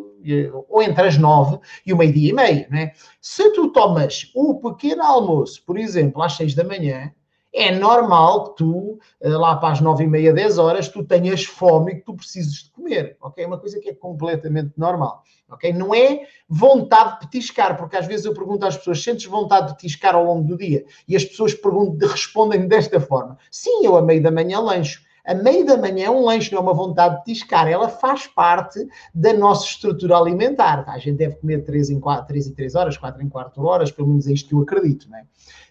ou 0.68 0.80
entre 0.80 1.08
as 1.08 1.18
9 1.18 1.58
e 1.84 1.92
o 1.92 1.96
meio-dia 1.96 2.30
e 2.30 2.32
meia, 2.32 2.68
né? 2.70 2.92
Se 3.20 3.52
tu 3.52 3.68
tomas 3.72 4.30
o 4.32 4.60
pequeno 4.60 5.02
almoço, 5.02 5.60
por 5.66 5.76
exemplo, 5.76 6.22
às 6.22 6.34
6 6.34 6.54
da 6.54 6.62
manhã, 6.62 7.12
é 7.56 7.70
normal 7.74 8.50
que 8.50 8.58
tu, 8.58 8.98
eh, 9.18 9.30
lá 9.30 9.56
para 9.56 9.72
as 9.72 9.80
nove 9.80 10.04
e 10.04 10.06
meia, 10.06 10.30
dez 10.30 10.58
horas, 10.58 10.88
tu 10.88 11.02
tenhas 11.02 11.42
fome 11.42 11.92
e 11.92 11.94
que 11.96 12.02
tu 12.02 12.14
precises 12.14 12.64
de 12.64 12.70
comer, 12.70 13.16
ok? 13.18 13.42
É 13.42 13.46
uma 13.46 13.58
coisa 13.58 13.80
que 13.80 13.88
é 13.88 13.94
completamente 13.94 14.74
normal, 14.76 15.22
ok? 15.48 15.72
Não 15.72 15.94
é 15.94 16.26
vontade 16.46 17.14
de 17.14 17.20
petiscar, 17.20 17.78
porque 17.78 17.96
às 17.96 18.06
vezes 18.06 18.26
eu 18.26 18.34
pergunto 18.34 18.66
às 18.66 18.76
pessoas, 18.76 19.02
sentes 19.02 19.24
vontade 19.24 19.68
de 19.68 19.72
petiscar 19.76 20.14
ao 20.14 20.26
longo 20.26 20.46
do 20.46 20.58
dia? 20.58 20.84
E 21.08 21.16
as 21.16 21.24
pessoas 21.24 21.56
respondem 22.02 22.68
desta 22.68 23.00
forma, 23.00 23.38
sim, 23.50 23.86
eu 23.86 23.96
a 23.96 24.02
meio 24.02 24.22
da 24.22 24.30
manhã 24.30 24.60
lancho. 24.60 25.00
A 25.24 25.34
meio 25.34 25.64
da 25.64 25.78
manhã, 25.78 26.10
um 26.10 26.24
lanche 26.24 26.52
não 26.52 26.58
é 26.58 26.62
uma 26.62 26.74
vontade 26.74 27.16
de 27.16 27.24
petiscar, 27.24 27.66
ela 27.66 27.88
faz 27.88 28.26
parte 28.26 28.86
da 29.14 29.32
nossa 29.32 29.64
estrutura 29.64 30.18
alimentar. 30.18 30.84
A 30.86 30.98
gente 30.98 31.16
deve 31.16 31.36
comer 31.36 31.64
3 31.64 31.88
em 31.88 31.98
4, 31.98 32.26
3 32.28 32.48
em 32.48 32.54
3 32.54 32.74
horas, 32.74 32.98
4 32.98 33.22
em 33.22 33.28
4 33.30 33.64
horas, 33.64 33.90
pelo 33.90 34.08
menos 34.08 34.28
é 34.28 34.32
isto 34.32 34.50
que 34.50 34.54
eu 34.54 34.60
acredito. 34.60 35.08
Não 35.08 35.18
é? 35.18 35.24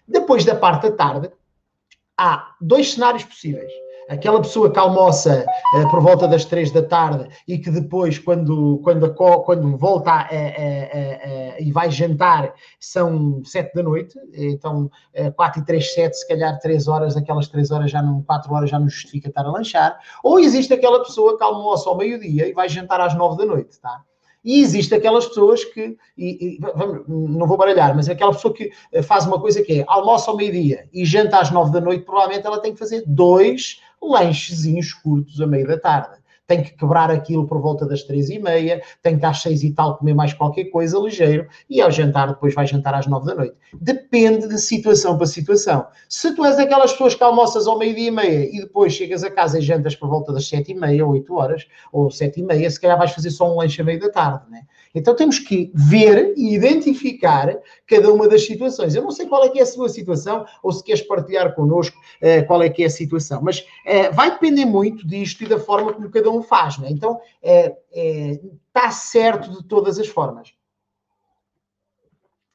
Depois 0.06 0.44
da 0.44 0.54
parte 0.54 0.90
da 0.90 0.96
tarde, 0.96 1.30
há 2.18 2.54
dois 2.60 2.94
cenários 2.94 3.24
possíveis. 3.24 3.70
Aquela 4.08 4.40
pessoa 4.40 4.70
que 4.70 4.78
almoça 4.78 5.44
uh, 5.74 5.90
por 5.90 6.00
volta 6.00 6.28
das 6.28 6.44
três 6.44 6.70
da 6.70 6.80
tarde 6.80 7.28
e 7.48 7.58
que 7.58 7.72
depois, 7.72 8.20
quando, 8.20 8.80
quando, 8.84 9.12
quando 9.14 9.76
volta 9.76 10.12
a, 10.12 10.20
a, 10.20 10.26
a, 10.26 11.60
e 11.60 11.72
vai 11.72 11.90
jantar, 11.90 12.54
são 12.78 13.42
sete 13.44 13.74
da 13.74 13.82
noite, 13.82 14.16
então 14.32 14.88
uh, 15.18 15.32
quatro 15.32 15.60
e 15.60 15.64
três, 15.64 15.92
sete, 15.92 16.18
se 16.18 16.28
calhar 16.28 16.56
três 16.60 16.86
horas, 16.86 17.16
aquelas 17.16 17.48
três 17.48 17.72
horas 17.72 17.90
já 17.90 18.00
não, 18.00 18.22
quatro 18.22 18.54
horas 18.54 18.70
já 18.70 18.78
não 18.78 18.88
justifica 18.88 19.28
estar 19.28 19.44
a 19.44 19.50
lanchar. 19.50 19.98
Ou 20.22 20.38
existe 20.38 20.72
aquela 20.72 21.02
pessoa 21.02 21.36
que 21.36 21.42
almoça 21.42 21.90
ao 21.90 21.96
meio-dia 21.96 22.48
e 22.48 22.52
vai 22.52 22.68
jantar 22.68 23.00
às 23.00 23.14
nove 23.16 23.36
da 23.38 23.44
noite, 23.44 23.80
tá? 23.80 24.02
E 24.46 24.60
existe 24.60 24.94
aquelas 24.94 25.26
pessoas 25.26 25.64
que, 25.64 25.98
e, 26.16 26.54
e, 26.54 26.58
vamos, 26.60 27.02
não 27.08 27.48
vou 27.48 27.56
baralhar, 27.56 27.96
mas 27.96 28.08
aquela 28.08 28.32
pessoa 28.32 28.54
que 28.54 28.70
eh, 28.92 29.02
faz 29.02 29.26
uma 29.26 29.40
coisa 29.40 29.60
que 29.60 29.80
é 29.80 29.84
almoça 29.88 30.30
ao 30.30 30.36
meio-dia 30.36 30.88
e 30.92 31.04
janta 31.04 31.40
às 31.40 31.50
nove 31.50 31.72
da 31.72 31.80
noite, 31.80 32.04
provavelmente 32.04 32.46
ela 32.46 32.60
tem 32.60 32.72
que 32.72 32.78
fazer 32.78 33.02
dois 33.08 33.80
lanchezinhos 34.00 34.92
curtos 34.92 35.40
a 35.40 35.48
meio 35.48 35.66
da 35.66 35.76
tarde 35.76 36.16
tem 36.46 36.62
que 36.62 36.72
quebrar 36.72 37.10
aquilo 37.10 37.46
por 37.46 37.60
volta 37.60 37.84
das 37.84 38.02
três 38.02 38.30
e 38.30 38.38
meia, 38.38 38.80
tem 39.02 39.18
que 39.18 39.26
às 39.26 39.42
seis 39.42 39.62
e 39.62 39.72
tal 39.72 39.96
comer 39.96 40.14
mais 40.14 40.32
qualquer 40.32 40.64
coisa 40.66 40.98
ligeiro 40.98 41.46
e 41.68 41.80
ao 41.80 41.90
jantar 41.90 42.28
depois 42.28 42.54
vai 42.54 42.66
jantar 42.66 42.94
às 42.94 43.06
nove 43.06 43.26
da 43.26 43.34
noite. 43.34 43.56
Depende 43.74 44.48
de 44.48 44.58
situação 44.58 45.16
para 45.16 45.26
situação. 45.26 45.86
Se 46.08 46.34
tu 46.34 46.44
és 46.44 46.56
daquelas 46.56 46.92
pessoas 46.92 47.14
que 47.14 47.24
almoças 47.24 47.66
ao 47.66 47.78
meio-dia 47.78 48.08
e 48.08 48.10
meia 48.10 48.48
e 48.50 48.60
depois 48.60 48.92
chegas 48.92 49.24
a 49.24 49.30
casa 49.30 49.58
e 49.58 49.62
jantas 49.62 49.96
por 49.96 50.08
volta 50.08 50.32
das 50.32 50.48
sete 50.48 50.72
e 50.72 50.74
meia, 50.74 51.06
oito 51.06 51.34
horas, 51.34 51.66
ou 51.92 52.10
sete 52.10 52.40
e 52.40 52.42
meia, 52.42 52.70
se 52.70 52.80
calhar 52.80 52.98
vais 52.98 53.10
fazer 53.10 53.30
só 53.30 53.52
um 53.52 53.56
lanche 53.56 53.80
a 53.80 53.84
meio 53.84 53.98
da 53.98 54.10
tarde, 54.10 54.44
né? 54.50 54.62
Então 54.98 55.14
temos 55.14 55.38
que 55.38 55.70
ver 55.74 56.32
e 56.36 56.54
identificar 56.54 57.54
cada 57.86 58.12
uma 58.12 58.26
das 58.26 58.46
situações. 58.46 58.94
Eu 58.94 59.02
não 59.02 59.10
sei 59.10 59.26
qual 59.26 59.44
é 59.44 59.50
que 59.50 59.58
é 59.58 59.62
a 59.62 59.66
sua 59.66 59.88
situação, 59.90 60.46
ou 60.62 60.72
se 60.72 60.82
queres 60.82 61.02
partilhar 61.02 61.54
connosco 61.54 61.96
uh, 61.98 62.46
qual 62.46 62.62
é 62.62 62.70
que 62.70 62.82
é 62.82 62.86
a 62.86 62.90
situação, 62.90 63.42
mas 63.42 63.60
uh, 63.60 64.14
vai 64.14 64.30
depender 64.30 64.64
muito 64.64 65.06
disto 65.06 65.44
e 65.44 65.46
da 65.46 65.58
forma 65.58 65.92
como 65.92 66.10
cada 66.10 66.30
um 66.30 66.42
faz. 66.42 66.78
Né? 66.78 66.88
Então 66.90 67.20
está 67.42 68.90
certo 68.90 69.50
de 69.50 69.64
todas 69.68 69.98
as 69.98 70.08
formas. 70.08 70.56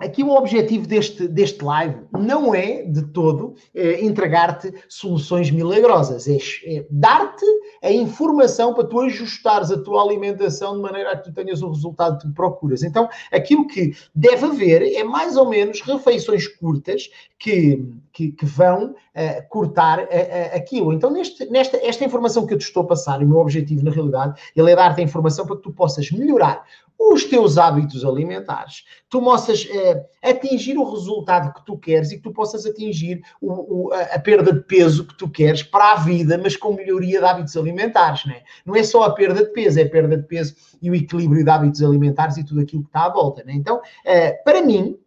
Aqui 0.02 0.24
o 0.24 0.32
objetivo 0.32 0.88
deste, 0.88 1.28
deste 1.28 1.64
live 1.64 2.08
não 2.12 2.56
é, 2.56 2.82
de 2.82 3.04
todo, 3.14 3.54
eh, 3.76 4.04
entregar-te 4.04 4.74
soluções 4.90 5.52
milagrosas, 5.52 6.28
é, 6.28 6.38
é 6.66 6.88
dar-te 6.90 7.46
a 7.82 7.92
informação 7.92 8.74
para 8.74 8.84
tu 8.84 9.00
ajustares 9.00 9.72
a 9.72 9.82
tua 9.82 10.02
alimentação 10.04 10.76
de 10.76 10.82
maneira 10.82 11.12
a 11.12 11.18
que 11.18 11.26
tu 11.26 11.34
tenhas 11.34 11.62
o 11.62 11.70
resultado 11.70 12.20
que 12.20 12.34
procuras. 12.34 12.84
Então, 12.84 13.10
aquilo 13.32 13.68
que 13.68 13.96
deve 14.14 14.46
haver 14.46 14.84
é 14.96 15.04
mais 15.04 15.36
ou 15.36 15.50
menos 15.50 15.82
refeições 15.82 16.48
curtas 16.48 17.10
que, 17.40 17.84
que, 18.14 18.32
que 18.32 18.46
vão 18.46 18.92
uh, 18.92 19.50
cortar 19.50 20.00
uh, 20.00 20.04
uh, 20.04 20.56
aquilo. 20.56 20.94
Então, 20.94 21.10
neste, 21.10 21.46
nesta 21.48 21.78
esta 21.78 22.06
informação 22.06 22.46
que 22.46 22.54
eu 22.54 22.58
te 22.58 22.66
estou 22.66 22.84
a 22.84 22.88
passar, 22.88 23.22
e 23.22 23.26
o 23.26 23.28
meu 23.28 23.40
objetivo, 23.40 23.84
na 23.84 23.92
realidade, 23.92 24.40
ele 24.56 24.72
é 24.72 24.76
dar-te 24.76 25.02
a 25.02 25.04
informação 25.04 25.46
para 25.46 25.56
que 25.56 25.64
tu 25.64 25.74
possas 25.74 26.12
melhorar 26.12 26.64
os 27.10 27.24
teus 27.26 27.58
hábitos 27.58 28.06
alimentares, 28.06 28.84
tu 29.10 29.22
possas 29.22 29.68
eh, 29.70 30.06
atingir 30.22 30.78
o 30.78 30.84
resultado 30.84 31.52
que 31.54 31.66
tu 31.66 31.78
queres 31.78 32.12
e 32.12 32.18
que 32.18 32.22
tu 32.22 32.32
possas 32.32 32.66
atingir 32.66 33.22
o, 33.42 33.88
o, 33.88 33.94
a, 33.94 34.20
perda 34.20 34.54
de 34.54 34.62
peso 34.62 35.08
que 35.08 35.18
tu 35.18 35.28
queres 35.28 35.64
para 35.64 35.94
a 35.94 35.96
vida, 35.96 36.38
mas 36.38 36.56
com 36.56 36.74
melhoria 36.74 37.20
de 37.20 37.26
hábitos 37.26 37.58
alimentares, 37.58 38.26
não 38.26 38.34
é? 38.34 38.44
Não 38.66 38.76
é 38.76 38.84
só 38.84 39.04
a 39.04 39.14
perda 39.14 39.44
de 39.44 39.52
peso, 39.52 39.80
é 39.80 39.84
a 39.84 39.90
perda 39.90 40.16
de 40.16 40.28
peso 40.28 40.56
e 40.82 40.92
o 40.92 40.96
equilíbrio 40.96 41.44
de 41.44 41.50
hábitos 41.50 41.82
alimentares 41.82 42.38
e 42.38 42.46
tudo 42.46 42.62
aquilo 42.62 42.84
que 42.84 42.90
está 42.90 43.06
à 43.06 43.10
volta, 43.10 43.44
não 43.44 43.52
é? 43.52 43.56
Então, 43.56 43.82
eh, 44.06 44.34
para 44.44 44.62
mim, 44.62 44.98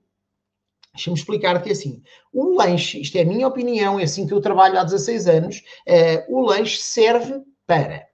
Deixa-me 0.95 1.17
explicar-te 1.17 1.73
assim. 1.73 2.01
O 2.33 2.55
lanche, 2.57 3.01
isto 3.01 3.19
é 3.19 3.23
a 3.23 3.27
minha 3.27 3.49
opinião, 3.49 3.99
é 3.99 4.05
assim 4.05 4.29
que 4.29 4.33
eu 4.33 4.41
trabalho 4.41 4.79
há 4.79 4.85
16 4.85 5.27
anos, 5.27 5.65
uh, 5.89 6.33
o 6.33 6.41
lanche 6.41 6.81
serve 6.81 7.43
para 7.67 8.07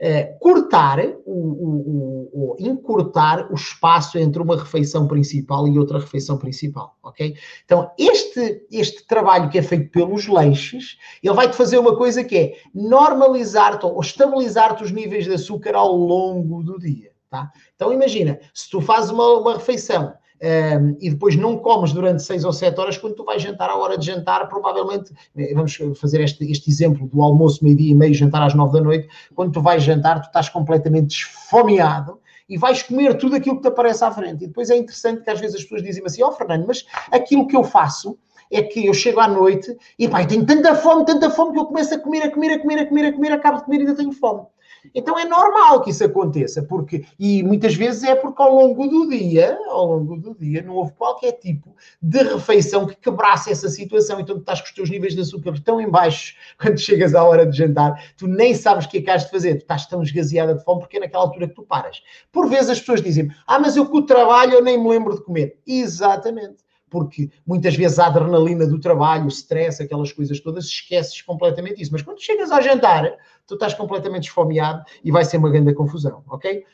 uh, 0.00 0.38
cortar, 0.38 0.98
o, 1.24 1.32
o, 1.32 2.30
o, 2.32 2.56
encurtar 2.58 3.50
o 3.50 3.54
espaço 3.54 4.18
entre 4.18 4.40
uma 4.40 4.56
refeição 4.56 5.06
principal 5.06 5.66
e 5.68 5.78
outra 5.78 5.98
refeição 5.98 6.38
principal, 6.38 6.96
ok? 7.02 7.36
Então, 7.64 7.90
este, 7.98 8.66
este 8.70 9.06
trabalho 9.06 9.48
que 9.50 9.58
é 9.58 9.62
feito 9.62 9.90
pelos 9.90 10.26
lanches, 10.26 10.98
ele 11.22 11.34
vai-te 11.34 11.56
fazer 11.56 11.78
uma 11.78 11.96
coisa 11.96 12.24
que 12.24 12.36
é 12.36 12.52
normalizar-te 12.74 13.86
ou 13.86 14.00
estabilizar-te 14.00 14.84
os 14.84 14.90
níveis 14.90 15.24
de 15.24 15.34
açúcar 15.34 15.74
ao 15.74 15.94
longo 15.94 16.62
do 16.62 16.78
dia, 16.78 17.12
tá? 17.30 17.50
Então, 17.74 17.92
imagina, 17.92 18.38
se 18.52 18.68
tu 18.70 18.80
fazes 18.80 19.10
uma, 19.10 19.38
uma 19.38 19.54
refeição 19.54 20.14
um, 20.40 20.96
e 21.00 21.10
depois 21.10 21.36
não 21.36 21.56
comes 21.58 21.92
durante 21.92 22.22
6 22.22 22.44
ou 22.44 22.52
7 22.52 22.78
horas, 22.78 22.96
quando 22.96 23.14
tu 23.14 23.24
vais 23.24 23.42
jantar 23.42 23.70
à 23.70 23.76
hora 23.76 23.98
de 23.98 24.06
jantar, 24.06 24.48
provavelmente, 24.48 25.12
eh, 25.36 25.52
vamos 25.54 25.76
fazer 25.96 26.20
este, 26.20 26.50
este 26.50 26.70
exemplo 26.70 27.06
do 27.08 27.22
almoço 27.22 27.64
meio-dia 27.64 27.90
e 27.90 27.94
meio, 27.94 28.14
jantar 28.14 28.42
às 28.42 28.54
9 28.54 28.72
da 28.72 28.80
noite, 28.80 29.08
quando 29.34 29.52
tu 29.52 29.60
vais 29.60 29.82
jantar, 29.82 30.20
tu 30.20 30.26
estás 30.26 30.48
completamente 30.48 31.10
esfomeado 31.10 32.20
e 32.48 32.56
vais 32.56 32.82
comer 32.82 33.14
tudo 33.18 33.36
aquilo 33.36 33.56
que 33.56 33.62
te 33.62 33.68
aparece 33.68 34.04
à 34.04 34.10
frente. 34.10 34.44
E 34.44 34.46
depois 34.46 34.70
é 34.70 34.76
interessante 34.76 35.22
que 35.22 35.30
às 35.30 35.38
vezes 35.38 35.56
as 35.56 35.62
pessoas 35.62 35.82
dizem 35.82 36.02
assim, 36.04 36.22
ó 36.22 36.28
oh, 36.28 36.32
Fernando, 36.32 36.66
mas 36.66 36.86
aquilo 37.10 37.46
que 37.46 37.56
eu 37.56 37.62
faço 37.62 38.16
é 38.50 38.62
que 38.62 38.86
eu 38.86 38.94
chego 38.94 39.20
à 39.20 39.28
noite 39.28 39.76
e 39.98 40.08
pá, 40.08 40.24
tenho 40.24 40.44
tanta 40.44 40.74
fome, 40.74 41.04
tanta 41.04 41.30
fome 41.30 41.52
que 41.52 41.58
eu 41.58 41.66
começo 41.66 41.94
a 41.94 41.98
comer, 41.98 42.22
a 42.22 42.30
comer, 42.30 42.52
a 42.52 42.58
comer, 42.58 42.78
a 42.78 42.86
comer, 42.86 43.04
a 43.06 43.12
comer, 43.12 43.32
acabo 43.32 43.58
de 43.58 43.64
comer 43.64 43.78
e 43.78 43.80
ainda 43.80 43.96
tenho 43.96 44.12
fome. 44.12 44.46
Então 44.94 45.18
é 45.18 45.24
normal 45.24 45.82
que 45.82 45.90
isso 45.90 46.04
aconteça, 46.04 46.62
porque, 46.62 47.04
e 47.18 47.42
muitas 47.42 47.74
vezes 47.74 48.02
é 48.04 48.14
porque 48.14 48.40
ao 48.40 48.54
longo 48.54 48.86
do 48.86 49.08
dia, 49.08 49.58
ao 49.68 49.86
longo 49.86 50.16
do 50.16 50.34
dia, 50.34 50.62
não 50.62 50.74
houve 50.74 50.92
qualquer 50.92 51.32
tipo 51.32 51.74
de 52.00 52.22
refeição 52.22 52.86
que 52.86 52.96
quebrasse 52.96 53.50
essa 53.50 53.68
situação. 53.68 54.20
Então 54.20 54.36
tu 54.36 54.40
estás 54.40 54.60
com 54.60 54.66
os 54.66 54.72
teus 54.72 54.90
níveis 54.90 55.14
de 55.14 55.20
açúcar 55.20 55.54
tão 55.62 55.80
em 55.80 55.90
baixo 55.90 56.34
quando 56.60 56.78
chegas 56.78 57.14
à 57.14 57.24
hora 57.24 57.46
de 57.46 57.56
jantar, 57.56 58.12
tu 58.16 58.26
nem 58.26 58.54
sabes 58.54 58.86
o 58.86 58.88
que 58.88 58.98
é 58.98 59.02
que 59.02 59.10
has 59.10 59.24
de 59.24 59.30
fazer, 59.30 59.56
tu 59.56 59.62
estás 59.62 59.86
tão 59.86 60.02
esgaseada 60.02 60.54
de 60.54 60.64
fome 60.64 60.80
porque 60.80 60.96
é 60.96 61.00
naquela 61.00 61.24
altura 61.24 61.48
que 61.48 61.54
tu 61.54 61.62
paras. 61.62 62.02
Por 62.32 62.48
vezes 62.48 62.70
as 62.70 62.80
pessoas 62.80 63.02
dizem, 63.02 63.30
ah, 63.46 63.58
mas 63.58 63.76
eu 63.76 63.86
com 63.86 63.98
o 63.98 64.06
trabalho 64.06 64.54
eu 64.54 64.62
nem 64.62 64.78
me 64.78 64.88
lembro 64.88 65.14
de 65.14 65.22
comer. 65.22 65.58
Exatamente 65.66 66.67
porque 66.90 67.30
muitas 67.46 67.74
vezes 67.74 67.98
a 67.98 68.06
adrenalina 68.06 68.66
do 68.66 68.80
trabalho, 68.80 69.24
o 69.24 69.28
stress, 69.28 69.82
aquelas 69.82 70.12
coisas 70.12 70.40
todas, 70.40 70.66
esqueces 70.66 71.22
completamente 71.22 71.82
isso. 71.82 71.92
Mas 71.92 72.02
quando 72.02 72.20
chegas 72.20 72.50
ao 72.50 72.62
jantar, 72.62 73.16
tu 73.46 73.54
estás 73.54 73.74
completamente 73.74 74.28
esfomeado 74.28 74.84
e 75.04 75.10
vai 75.10 75.24
ser 75.24 75.38
uma 75.38 75.50
grande 75.50 75.74
confusão, 75.74 76.22
ok? 76.28 76.64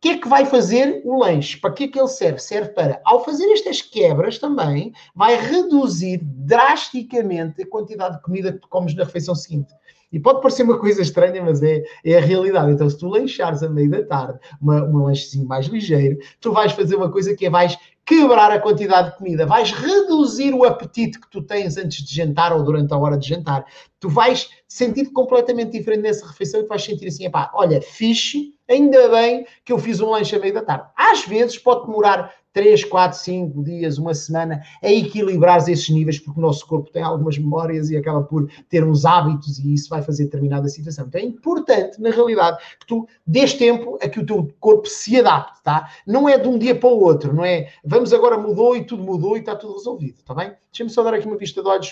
O 0.00 0.02
que 0.02 0.08
é 0.08 0.18
que 0.18 0.28
vai 0.28 0.46
fazer 0.46 1.02
o 1.04 1.18
lanche? 1.18 1.58
Para 1.58 1.72
que 1.72 1.84
é 1.84 1.88
que 1.88 1.98
ele 1.98 2.08
serve? 2.08 2.38
Serve 2.38 2.70
para, 2.70 3.02
ao 3.04 3.22
fazer 3.22 3.44
estas 3.52 3.82
quebras 3.82 4.38
também, 4.38 4.94
vai 5.14 5.36
reduzir 5.36 6.20
drasticamente 6.22 7.62
a 7.62 7.66
quantidade 7.66 8.16
de 8.16 8.22
comida 8.22 8.52
que 8.52 8.60
tu 8.60 8.68
comes 8.68 8.94
na 8.94 9.04
refeição 9.04 9.34
seguinte. 9.34 9.74
E 10.12 10.18
pode 10.18 10.40
parecer 10.40 10.64
uma 10.64 10.78
coisa 10.78 11.02
estranha, 11.02 11.42
mas 11.42 11.62
é, 11.62 11.84
é 12.04 12.16
a 12.16 12.20
realidade. 12.20 12.72
Então, 12.72 12.88
se 12.88 12.98
tu 12.98 13.08
lanchares 13.08 13.62
a 13.62 13.68
meio 13.68 13.90
da 13.90 14.02
tarde, 14.02 14.40
um 14.60 15.04
lanchezinho 15.04 15.46
mais 15.46 15.66
ligeiro, 15.66 16.18
tu 16.40 16.52
vais 16.52 16.72
fazer 16.72 16.96
uma 16.96 17.10
coisa 17.10 17.34
que 17.36 17.46
é 17.46 17.50
vais 17.50 17.78
quebrar 18.10 18.50
a 18.50 18.58
quantidade 18.58 19.12
de 19.12 19.18
comida, 19.18 19.46
vais 19.46 19.70
reduzir 19.70 20.52
o 20.52 20.64
apetite 20.64 21.20
que 21.20 21.30
tu 21.30 21.40
tens 21.40 21.76
antes 21.76 22.02
de 22.04 22.12
jantar 22.12 22.52
ou 22.52 22.64
durante 22.64 22.92
a 22.92 22.98
hora 22.98 23.16
de 23.16 23.28
jantar. 23.28 23.64
Tu 24.00 24.08
vais 24.08 24.50
sentir 24.66 25.12
completamente 25.12 25.78
diferente 25.78 26.02
nessa 26.02 26.26
refeição 26.26 26.58
e 26.58 26.64
tu 26.64 26.68
vais 26.68 26.82
sentir 26.82 27.06
assim, 27.06 27.30
pá, 27.30 27.52
olha, 27.54 27.80
fixe, 27.80 28.52
ainda 28.70 29.08
bem 29.08 29.46
que 29.64 29.72
eu 29.72 29.78
fiz 29.78 30.00
um 30.00 30.10
lanche 30.10 30.36
a 30.36 30.38
meio 30.38 30.54
da 30.54 30.62
tarde. 30.62 30.84
Às 30.96 31.26
vezes 31.26 31.58
pode 31.58 31.86
demorar 31.86 32.32
3, 32.52 32.84
4, 32.84 33.18
5 33.18 33.62
dias, 33.62 33.98
uma 33.98 34.14
semana, 34.14 34.62
a 34.82 34.90
equilibrar 34.90 35.58
esses 35.68 35.88
níveis, 35.88 36.18
porque 36.18 36.38
o 36.38 36.42
nosso 36.42 36.66
corpo 36.66 36.90
tem 36.90 37.02
algumas 37.02 37.38
memórias 37.38 37.90
e 37.90 37.96
acaba 37.96 38.22
por 38.22 38.50
ter 38.68 38.84
uns 38.84 39.04
hábitos 39.04 39.58
e 39.58 39.74
isso 39.74 39.88
vai 39.88 40.02
fazer 40.02 40.24
determinada 40.24 40.68
situação. 40.68 41.06
Então 41.06 41.20
é 41.20 41.24
importante, 41.24 42.00
na 42.00 42.10
realidade, 42.10 42.58
que 42.78 42.86
tu 42.86 43.08
dês 43.26 43.54
tempo 43.54 43.98
a 44.02 44.08
que 44.08 44.20
o 44.20 44.26
teu 44.26 44.52
corpo 44.58 44.88
se 44.88 45.18
adapte, 45.18 45.62
tá? 45.62 45.90
Não 46.06 46.28
é 46.28 46.38
de 46.38 46.48
um 46.48 46.58
dia 46.58 46.74
para 46.74 46.88
o 46.88 47.00
outro, 47.00 47.32
não 47.32 47.44
é? 47.44 47.68
Vamos 47.84 48.12
agora 48.12 48.36
mudou 48.36 48.76
e 48.76 48.84
tudo 48.84 49.02
mudou 49.02 49.36
e 49.36 49.40
está 49.40 49.54
tudo 49.54 49.74
resolvido, 49.74 50.22
tá 50.24 50.34
bem? 50.34 50.52
Deixa-me 50.72 50.90
só 50.90 51.02
dar 51.02 51.14
aqui 51.14 51.26
uma 51.26 51.36
vista 51.36 51.62
de 51.62 51.68
olhos. 51.68 51.90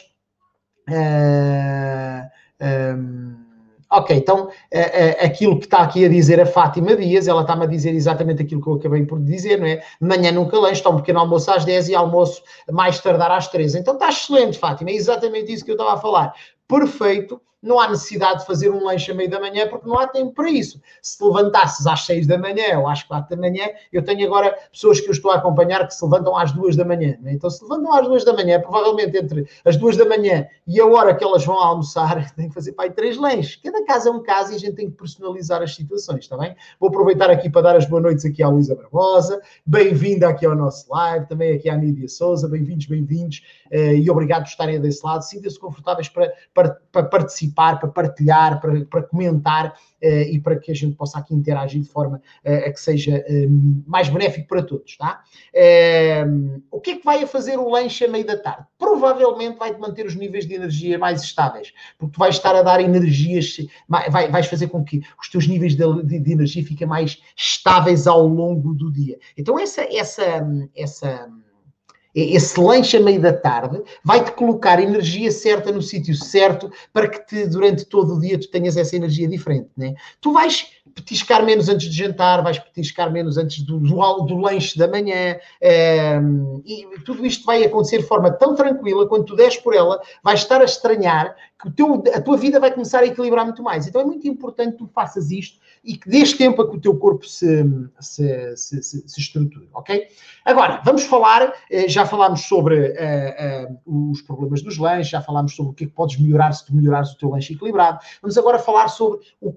Uh, 0.88 0.90
eh, 0.90 2.30
um, 2.60 2.66
ehm, 2.66 3.47
Ok, 3.90 4.14
então 4.14 4.44
uh, 4.44 4.48
uh, 4.48 5.24
aquilo 5.24 5.58
que 5.58 5.64
está 5.64 5.78
aqui 5.78 6.04
a 6.04 6.08
dizer 6.08 6.38
a 6.38 6.44
Fátima 6.44 6.94
Dias, 6.94 7.26
ela 7.26 7.40
está-me 7.40 7.64
a 7.64 7.66
dizer 7.66 7.94
exatamente 7.94 8.42
aquilo 8.42 8.62
que 8.62 8.68
eu 8.68 8.74
acabei 8.74 9.06
por 9.06 9.18
dizer, 9.18 9.58
não 9.58 9.66
é? 9.66 9.82
Manhã 9.98 10.30
nunca 10.30 10.58
lanche, 10.58 10.74
está 10.74 10.90
um 10.90 10.96
pequeno 10.96 11.20
almoço 11.20 11.50
às 11.50 11.64
10 11.64 11.88
e 11.88 11.94
almoço 11.94 12.42
mais 12.70 13.00
tardar 13.00 13.30
às 13.30 13.48
13. 13.48 13.78
Então 13.78 13.94
está 13.94 14.10
excelente, 14.10 14.58
Fátima, 14.58 14.90
é 14.90 14.94
exatamente 14.94 15.50
isso 15.52 15.64
que 15.64 15.70
eu 15.70 15.74
estava 15.74 15.94
a 15.94 15.96
falar. 15.96 16.34
Perfeito, 16.68 17.40
não 17.62 17.80
há 17.80 17.88
necessidade 17.88 18.40
de 18.40 18.46
fazer 18.46 18.70
um 18.70 18.84
lanche 18.84 19.10
a 19.10 19.14
meio 19.14 19.28
da 19.28 19.40
manhã 19.40 19.66
porque 19.68 19.88
não 19.88 19.98
há 19.98 20.06
tempo 20.06 20.32
para 20.32 20.48
isso. 20.48 20.80
Se 21.02 21.18
te 21.18 21.24
levantasses 21.24 21.86
às 21.86 22.04
6 22.06 22.26
da 22.26 22.38
manhã 22.38 22.78
ou 22.78 22.88
às 22.88 23.02
4 23.02 23.34
da 23.34 23.40
manhã, 23.40 23.66
eu 23.92 24.02
tenho 24.04 24.26
agora 24.26 24.56
pessoas 24.70 25.00
que 25.00 25.08
eu 25.08 25.12
estou 25.12 25.30
a 25.30 25.36
acompanhar 25.36 25.86
que 25.86 25.94
se 25.94 26.04
levantam 26.04 26.36
às 26.36 26.52
2 26.52 26.76
da 26.76 26.84
manhã. 26.84 27.18
Né? 27.20 27.32
Então, 27.32 27.50
se 27.50 27.62
levantam 27.62 27.92
às 27.92 28.06
2 28.06 28.24
da 28.24 28.32
manhã, 28.32 28.60
provavelmente 28.60 29.16
entre 29.16 29.48
as 29.64 29.76
2 29.76 29.96
da 29.96 30.04
manhã 30.04 30.46
e 30.66 30.80
a 30.80 30.86
hora 30.86 31.14
que 31.14 31.24
elas 31.24 31.44
vão 31.44 31.58
almoçar, 31.58 32.30
têm 32.34 32.48
que 32.48 32.54
fazer 32.54 32.74
aí 32.78 32.90
três 32.90 33.16
lanches. 33.16 33.56
Cada 33.56 33.84
caso 33.84 34.08
é 34.08 34.12
um 34.12 34.22
caso 34.22 34.52
e 34.52 34.56
a 34.56 34.58
gente 34.58 34.74
tem 34.74 34.88
que 34.88 34.96
personalizar 34.96 35.60
as 35.60 35.74
situações, 35.74 36.20
está 36.20 36.36
bem? 36.36 36.54
Vou 36.78 36.88
aproveitar 36.88 37.28
aqui 37.28 37.50
para 37.50 37.62
dar 37.62 37.76
as 37.76 37.86
boas 37.86 38.04
noites 38.04 38.24
aqui 38.24 38.42
à 38.42 38.48
Luísa 38.48 38.76
Barbosa, 38.76 39.40
bem-vinda 39.66 40.28
aqui 40.28 40.46
ao 40.46 40.54
nosso 40.54 40.88
live, 40.92 41.26
também 41.26 41.54
aqui 41.54 41.68
à 41.68 41.76
Nídia 41.76 42.08
Souza, 42.08 42.48
bem-vindos, 42.48 42.86
bem-vindos, 42.86 43.42
eh, 43.70 43.96
e 43.96 44.08
obrigado 44.08 44.42
por 44.42 44.50
estarem 44.50 44.80
desse 44.80 45.04
lado. 45.04 45.22
Sinta-se 45.22 45.58
confortáveis 45.58 46.08
para, 46.08 46.32
para, 46.58 46.76
para 46.90 47.04
participar, 47.04 47.78
para 47.78 47.88
partilhar, 47.88 48.60
para, 48.60 48.84
para 48.86 49.02
comentar 49.04 49.68
uh, 50.02 50.06
e 50.06 50.40
para 50.40 50.58
que 50.58 50.72
a 50.72 50.74
gente 50.74 50.96
possa 50.96 51.20
aqui 51.20 51.32
interagir 51.32 51.80
de 51.80 51.88
forma 51.88 52.20
uh, 52.44 52.66
a 52.66 52.72
que 52.72 52.80
seja 52.80 53.24
um, 53.30 53.84
mais 53.86 54.08
benéfico 54.08 54.48
para 54.48 54.64
todos, 54.64 54.96
tá? 54.96 55.22
Uh, 55.54 56.60
o 56.68 56.80
que 56.80 56.90
é 56.90 56.96
que 56.96 57.04
vai 57.04 57.22
a 57.22 57.28
fazer 57.28 57.56
o 57.56 57.68
lanche 57.68 58.04
a 58.04 58.08
meio 58.08 58.26
da 58.26 58.36
tarde? 58.36 58.66
Provavelmente 58.76 59.56
vai-te 59.56 59.78
manter 59.78 60.04
os 60.04 60.16
níveis 60.16 60.48
de 60.48 60.54
energia 60.54 60.98
mais 60.98 61.22
estáveis, 61.22 61.72
porque 61.96 62.14
tu 62.14 62.18
vais 62.18 62.34
estar 62.34 62.56
a 62.56 62.62
dar 62.62 62.80
energias, 62.80 63.58
vai, 63.88 64.28
vais 64.28 64.46
fazer 64.48 64.66
com 64.66 64.82
que 64.82 65.00
os 65.20 65.28
teus 65.28 65.46
níveis 65.46 65.76
de, 65.76 66.02
de, 66.02 66.18
de 66.18 66.32
energia 66.32 66.64
fiquem 66.64 66.88
mais 66.88 67.22
estáveis 67.36 68.08
ao 68.08 68.26
longo 68.26 68.74
do 68.74 68.90
dia. 68.90 69.16
Então 69.36 69.60
essa, 69.60 69.82
essa, 69.82 70.44
essa 70.74 71.28
esse 72.20 72.60
lanche 72.60 72.96
a 72.96 73.00
meio 73.00 73.20
da 73.20 73.32
tarde 73.32 73.82
vai-te 74.04 74.32
colocar 74.32 74.80
energia 74.80 75.30
certa 75.30 75.70
no 75.70 75.82
sítio 75.82 76.14
certo 76.14 76.70
para 76.92 77.08
que 77.08 77.26
te, 77.26 77.46
durante 77.46 77.84
todo 77.84 78.14
o 78.14 78.20
dia 78.20 78.38
tu 78.38 78.48
tenhas 78.50 78.76
essa 78.76 78.96
energia 78.96 79.28
diferente. 79.28 79.70
Né? 79.76 79.94
Tu 80.20 80.32
vais 80.32 80.66
petiscar 80.94 81.44
menos 81.44 81.68
antes 81.68 81.88
de 81.88 81.96
jantar, 81.96 82.42
vais 82.42 82.58
petiscar 82.58 83.10
menos 83.12 83.36
antes 83.36 83.62
do, 83.62 83.78
do, 83.78 84.22
do 84.22 84.36
lanche 84.36 84.76
da 84.76 84.88
manhã, 84.88 85.36
ehm, 85.60 86.60
e 86.64 86.86
tudo 87.04 87.24
isto 87.24 87.44
vai 87.44 87.62
acontecer 87.64 87.98
de 87.98 88.06
forma 88.06 88.30
tão 88.30 88.54
tranquila, 88.54 89.06
quando 89.06 89.24
tu 89.24 89.36
des 89.36 89.56
por 89.56 89.74
ela, 89.74 90.00
vais 90.22 90.40
estar 90.40 90.60
a 90.60 90.64
estranhar 90.64 91.36
que 91.60 91.70
teu, 91.70 92.02
a 92.14 92.20
tua 92.20 92.36
vida 92.36 92.60
vai 92.60 92.70
começar 92.70 93.00
a 93.00 93.06
equilibrar 93.06 93.44
muito 93.44 93.62
mais. 93.62 93.86
Então 93.86 94.00
é 94.00 94.04
muito 94.04 94.28
importante 94.28 94.72
que 94.72 94.78
tu 94.78 94.86
faças 94.86 95.30
isto 95.30 95.58
e 95.82 95.96
que 95.96 96.08
dês 96.08 96.32
tempo 96.32 96.62
a 96.62 96.70
que 96.70 96.76
o 96.76 96.80
teu 96.80 96.96
corpo 96.96 97.26
se, 97.26 97.64
se, 98.00 98.56
se, 98.56 98.82
se, 98.82 99.08
se 99.08 99.20
estruture, 99.20 99.68
ok? 99.74 100.06
Agora, 100.44 100.80
vamos 100.84 101.04
falar, 101.04 101.52
eh, 101.70 101.88
já 101.88 102.06
falámos 102.08 102.42
sobre 102.42 102.90
uh, 102.90 103.72
uh, 103.86 104.10
os 104.10 104.22
problemas 104.22 104.62
dos 104.62 104.78
lanches, 104.78 105.08
já 105.08 105.20
falámos 105.20 105.54
sobre 105.54 105.72
o 105.72 105.74
que 105.74 105.84
é 105.84 105.86
que 105.86 105.92
podes 105.92 106.18
melhorar 106.18 106.52
se 106.52 106.66
tu 106.66 106.74
melhorares 106.74 107.12
o 107.12 107.18
teu 107.18 107.30
lanche 107.30 107.54
equilibrado. 107.54 107.98
Vamos 108.20 108.36
agora 108.36 108.58
falar 108.58 108.88
sobre 108.88 109.20
o, 109.40 109.50
uh, 109.50 109.56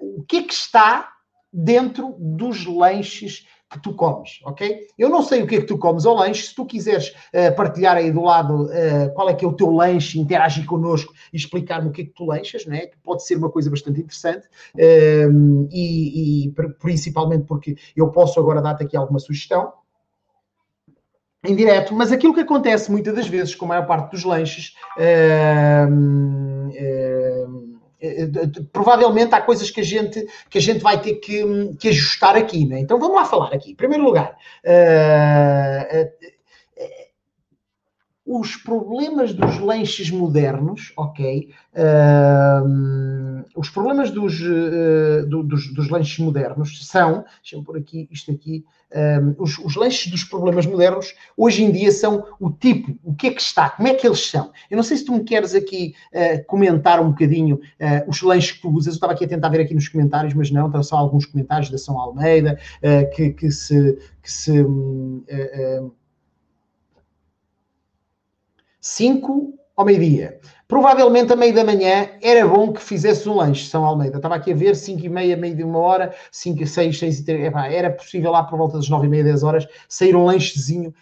o 0.00 0.24
que 0.24 0.38
é 0.38 0.42
que 0.42 0.52
está 0.52 1.12
dentro 1.52 2.16
dos 2.18 2.66
lanches 2.66 3.46
que 3.70 3.80
tu 3.80 3.94
comes, 3.94 4.40
ok? 4.44 4.88
Eu 4.98 5.08
não 5.08 5.22
sei 5.22 5.42
o 5.42 5.46
que 5.46 5.54
é 5.54 5.60
que 5.60 5.66
tu 5.66 5.78
comes 5.78 6.04
ao 6.04 6.16
lanche. 6.16 6.48
Se 6.48 6.54
tu 6.54 6.66
quiseres 6.66 7.10
uh, 7.10 7.54
partilhar 7.54 7.96
aí 7.96 8.10
do 8.10 8.20
lado 8.20 8.64
uh, 8.64 9.14
qual 9.14 9.28
é 9.28 9.34
que 9.34 9.44
é 9.44 9.48
o 9.48 9.52
teu 9.52 9.70
lanche, 9.70 10.18
interagir 10.18 10.66
connosco 10.66 11.14
e 11.32 11.36
explicar-me 11.36 11.88
o 11.88 11.92
que 11.92 12.02
é 12.02 12.04
que 12.04 12.10
tu 12.10 12.24
lanchas, 12.24 12.66
né? 12.66 12.86
que 12.86 12.98
pode 12.98 13.24
ser 13.24 13.36
uma 13.36 13.48
coisa 13.48 13.70
bastante 13.70 14.00
interessante 14.00 14.48
uh, 14.74 15.68
e, 15.70 16.46
e, 16.46 16.52
principalmente 16.80 17.44
porque 17.46 17.76
eu 17.94 18.10
posso 18.10 18.40
agora 18.40 18.60
dar-te 18.60 18.82
aqui 18.82 18.96
alguma 18.96 19.20
sugestão 19.20 19.72
em 21.44 21.56
direto, 21.56 21.94
mas 21.94 22.12
aquilo 22.12 22.34
que 22.34 22.40
acontece 22.40 22.90
muitas 22.90 23.14
das 23.14 23.26
vezes 23.26 23.54
com 23.54 23.64
a 23.64 23.68
maior 23.68 23.86
parte 23.86 24.10
dos 24.10 24.24
lanches 24.24 24.74
eh, 24.98 25.86
provavelmente 28.72 29.34
há 29.34 29.40
coisas 29.40 29.70
que 29.70 29.80
a 29.80 29.84
gente, 29.84 30.26
que 30.48 30.58
a 30.58 30.60
gente 30.60 30.80
vai 30.80 31.00
ter 31.00 31.14
que, 31.16 31.42
que 31.78 31.88
ajustar 31.88 32.36
aqui, 32.36 32.66
né? 32.66 32.80
Então 32.80 32.98
vamos 32.98 33.16
lá 33.16 33.24
falar 33.24 33.52
aqui. 33.52 33.72
Em 33.72 33.74
primeiro 33.74 34.04
lugar, 34.04 34.36
uh, 34.64 36.30
os 38.32 38.54
problemas 38.54 39.34
dos 39.34 39.58
lanches 39.58 40.08
modernos, 40.08 40.92
ok? 40.96 41.52
Uh, 41.74 43.44
os 43.56 43.68
problemas 43.68 44.12
dos, 44.12 44.38
do, 45.28 45.42
dos, 45.42 45.74
dos, 45.74 45.88
lanches 45.88 46.16
modernos 46.20 46.86
são, 46.86 47.24
deixa-me 47.42 47.64
pôr 47.64 47.78
aqui 47.78 48.08
isto 48.08 48.30
aqui, 48.30 48.64
os, 49.36 49.58
os, 49.58 49.74
lanches 49.74 50.10
dos 50.10 50.22
problemas 50.22 50.64
modernos 50.64 51.14
hoje 51.36 51.64
em 51.64 51.72
dia 51.72 51.90
são 51.90 52.24
o 52.38 52.50
tipo, 52.50 52.96
o 53.02 53.14
que 53.14 53.28
é 53.28 53.30
que 53.32 53.40
está, 53.40 53.70
como 53.70 53.88
é 53.88 53.94
que 53.94 54.06
eles 54.06 54.30
são. 54.30 54.52
Eu 54.70 54.76
não 54.76 54.84
sei 54.84 54.96
se 54.96 55.04
tu 55.04 55.12
me 55.12 55.24
queres 55.24 55.54
aqui 55.54 55.94
uh, 56.12 56.44
comentar 56.46 57.00
um 57.00 57.10
bocadinho 57.10 57.56
uh, 57.56 58.08
os 58.08 58.22
lanches 58.22 58.52
que 58.52 58.62
tu 58.62 58.70
usas. 58.70 58.94
Eu 58.94 58.94
estava 58.94 59.12
aqui 59.12 59.24
a 59.24 59.28
tentar 59.28 59.48
ver 59.48 59.60
aqui 59.60 59.74
nos 59.74 59.88
comentários, 59.88 60.34
mas 60.34 60.50
não, 60.50 60.66
estão 60.66 60.82
só 60.82 60.96
alguns 60.96 61.26
comentários 61.26 61.70
da 61.70 61.78
São 61.78 61.98
Almeida 61.98 62.58
uh, 62.78 63.14
que, 63.14 63.30
que, 63.30 63.50
se. 63.50 63.98
Que 64.22 64.30
se 64.30 64.62
um, 64.62 65.24
cinco 68.80 69.54
ao 69.76 69.84
meio-dia. 69.84 70.38
Provavelmente 70.68 71.32
a 71.32 71.36
meio 71.36 71.52
da 71.52 71.64
manhã 71.64 72.10
era 72.22 72.46
bom 72.46 72.72
que 72.72 72.80
fizesse 72.80 73.28
um 73.28 73.34
lanche, 73.34 73.68
São 73.68 73.84
Almeida. 73.84 74.18
Estava 74.18 74.36
aqui 74.36 74.52
a 74.52 74.54
ver, 74.54 74.76
5 74.76 75.04
e 75.04 75.08
meia, 75.08 75.36
meio 75.36 75.56
de 75.56 75.64
uma 75.64 75.80
hora, 75.80 76.14
5 76.30 76.62
e 76.62 76.66
6, 76.66 76.96
6 76.96 77.18
e 77.18 77.24
3. 77.24 77.52
Era 77.72 77.90
possível 77.90 78.30
lá 78.30 78.44
por 78.44 78.56
volta 78.56 78.76
das 78.76 78.88
9 78.88 79.06
e 79.06 79.10
meia, 79.10 79.24
10 79.24 79.42
horas, 79.42 79.66
sair 79.88 80.14
um 80.14 80.24
lanchezinho, 80.24 80.94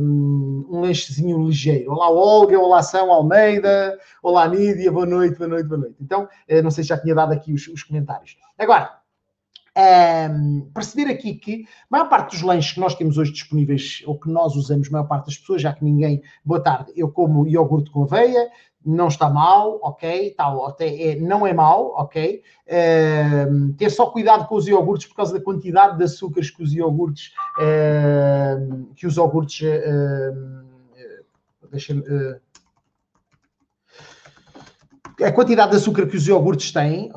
um, 0.00 0.66
um 0.70 0.80
lanchezinho 0.80 1.46
ligeiro. 1.46 1.92
Olá 1.92 2.10
Olga, 2.10 2.58
olá 2.58 2.82
São 2.82 3.10
Almeida, 3.10 3.98
olá 4.22 4.46
Nídia, 4.46 4.92
boa 4.92 5.06
noite, 5.06 5.38
boa 5.38 5.48
noite, 5.48 5.66
boa 5.66 5.80
noite. 5.80 5.96
Então, 5.98 6.28
eh, 6.46 6.60
não 6.60 6.70
sei 6.70 6.84
se 6.84 6.88
já 6.88 6.98
tinha 6.98 7.14
dado 7.14 7.32
aqui 7.32 7.54
os, 7.54 7.66
os 7.68 7.82
comentários. 7.82 8.36
Agora, 8.58 9.03
um, 9.76 10.70
perceber 10.72 11.10
aqui 11.10 11.34
que 11.34 11.64
a 11.64 11.86
maior 11.90 12.08
parte 12.08 12.30
dos 12.32 12.42
lanches 12.42 12.72
que 12.72 12.80
nós 12.80 12.94
temos 12.94 13.18
hoje 13.18 13.32
disponíveis, 13.32 14.02
ou 14.06 14.18
que 14.18 14.30
nós 14.30 14.54
usamos, 14.54 14.88
a 14.88 14.90
maior 14.92 15.04
parte 15.04 15.26
das 15.26 15.38
pessoas, 15.38 15.62
já 15.62 15.72
que 15.72 15.84
ninguém, 15.84 16.22
boa 16.44 16.60
tarde, 16.60 16.92
eu 16.96 17.10
como 17.10 17.46
iogurte 17.46 17.90
com 17.90 18.04
aveia, 18.04 18.50
não 18.84 19.08
está 19.08 19.30
mal, 19.30 19.80
ok, 19.82 20.34
tá, 20.34 20.54
até 20.66 21.12
é, 21.12 21.16
não 21.16 21.46
é 21.46 21.54
mal, 21.54 21.94
ok. 21.96 22.42
Um, 23.50 23.72
ter 23.72 23.90
só 23.90 24.06
cuidado 24.06 24.46
com 24.46 24.56
os 24.56 24.68
iogurtes 24.68 25.08
por 25.08 25.16
causa 25.16 25.32
da 25.32 25.42
quantidade 25.42 25.96
de 25.96 26.04
açúcares 26.04 26.50
que 26.50 26.62
os 26.62 26.74
iogurtes, 26.74 27.32
um, 27.58 28.92
que 28.94 29.06
os 29.06 29.16
iogurtes, 29.16 29.66
um, 29.66 30.64
deixa 31.70 31.94
uh, 31.94 32.40
a 35.24 35.32
quantidade 35.32 35.70
de 35.70 35.78
açúcar 35.78 36.06
que 36.06 36.16
os 36.16 36.28
iogurtes 36.28 36.70
têm. 36.70 37.10